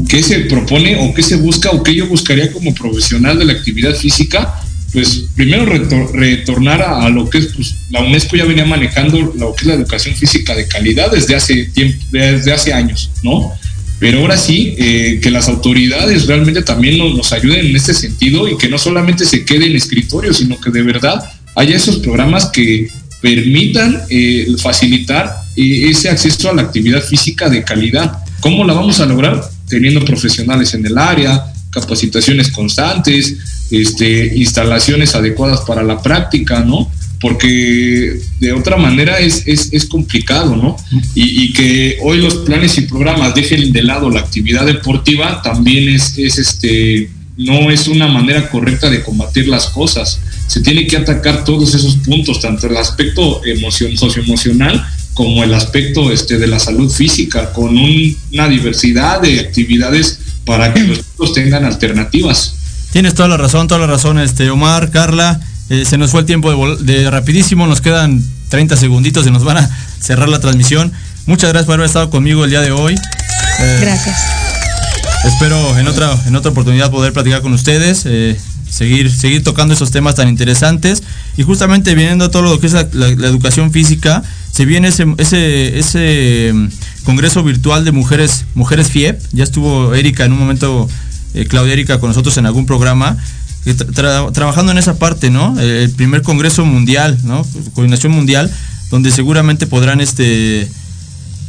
[0.09, 3.55] ¿Qué se propone o qué se busca o qué yo buscaría como profesional de la
[3.55, 4.55] actividad física?
[4.93, 9.63] Pues primero retornar a, lo que es, pues, la UNESCO ya venía manejando lo que
[9.63, 13.53] es la educación física de calidad desde hace tiempo, desde hace años, ¿no?
[13.99, 18.47] Pero ahora sí, eh, que las autoridades realmente también nos, nos, ayuden en este sentido
[18.47, 21.25] y que no solamente se quede en escritorio, sino que de verdad
[21.55, 22.89] haya esos programas que
[23.27, 28.19] permitan eh, facilitar eh, ese acceso a la actividad física de calidad.
[28.39, 29.43] ¿Cómo la vamos a lograr?
[29.69, 33.37] Teniendo profesionales en el área, capacitaciones constantes,
[33.73, 36.89] este, instalaciones adecuadas para la práctica, ¿no?
[37.21, 40.77] porque de otra manera es, es, complicado, ¿no?
[41.15, 46.19] Y, que hoy los planes y programas dejen de lado la actividad deportiva también es,
[46.19, 50.21] es este no es una manera correcta de combatir las cosas.
[50.47, 56.13] Se tiene que atacar todos esos puntos, tanto el aspecto emoción, socioemocional como el aspecto
[56.13, 61.65] este, de la salud física, con una diversidad de actividades para que los chicos tengan
[61.65, 62.55] alternativas.
[62.93, 65.41] Tienes toda la razón, toda la razón, este Omar, Carla.
[65.69, 69.59] Eh, se nos fue el tiempo de, rapidísimo, nos quedan 30 segunditos y nos van
[69.59, 70.93] a cerrar la transmisión.
[71.27, 72.95] Muchas gracias por haber estado conmigo el día de hoy.
[72.95, 74.46] Eh, gracias.
[75.27, 78.39] Espero en otra, en otra oportunidad poder platicar con ustedes, eh,
[78.71, 81.03] seguir, seguir tocando esos temas tan interesantes.
[81.37, 84.23] Y justamente viendo todo lo que es la, educación física,
[84.53, 86.69] se viene ese, ese, ese mm,
[87.05, 89.21] congreso virtual de mujeres, mujeres FIEP.
[89.33, 90.89] Ya estuvo Erika en un momento,
[91.49, 93.17] Claudia Erika con nosotros en algún programa
[94.33, 95.59] trabajando en esa parte, ¿no?
[95.59, 97.45] El primer Congreso Mundial, ¿no?
[97.75, 98.51] Coordinación Mundial,
[98.91, 100.69] donde seguramente podrán este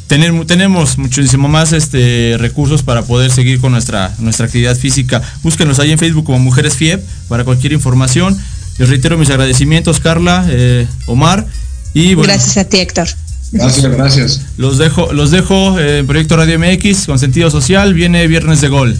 [0.07, 5.21] tener tenemos muchísimo más este recursos para poder seguir con nuestra nuestra actividad física.
[5.43, 8.37] Búsquenos ahí en Facebook como Mujeres FIEP para cualquier información.
[8.77, 11.45] Les reitero mis agradecimientos, Carla, eh, Omar.
[11.93, 13.07] Y gracias a ti, Héctor.
[13.51, 14.41] Gracias, gracias.
[14.57, 17.93] Los dejo, los dejo en Proyecto Radio MX con sentido social.
[17.93, 18.99] Viene Viernes de Gol.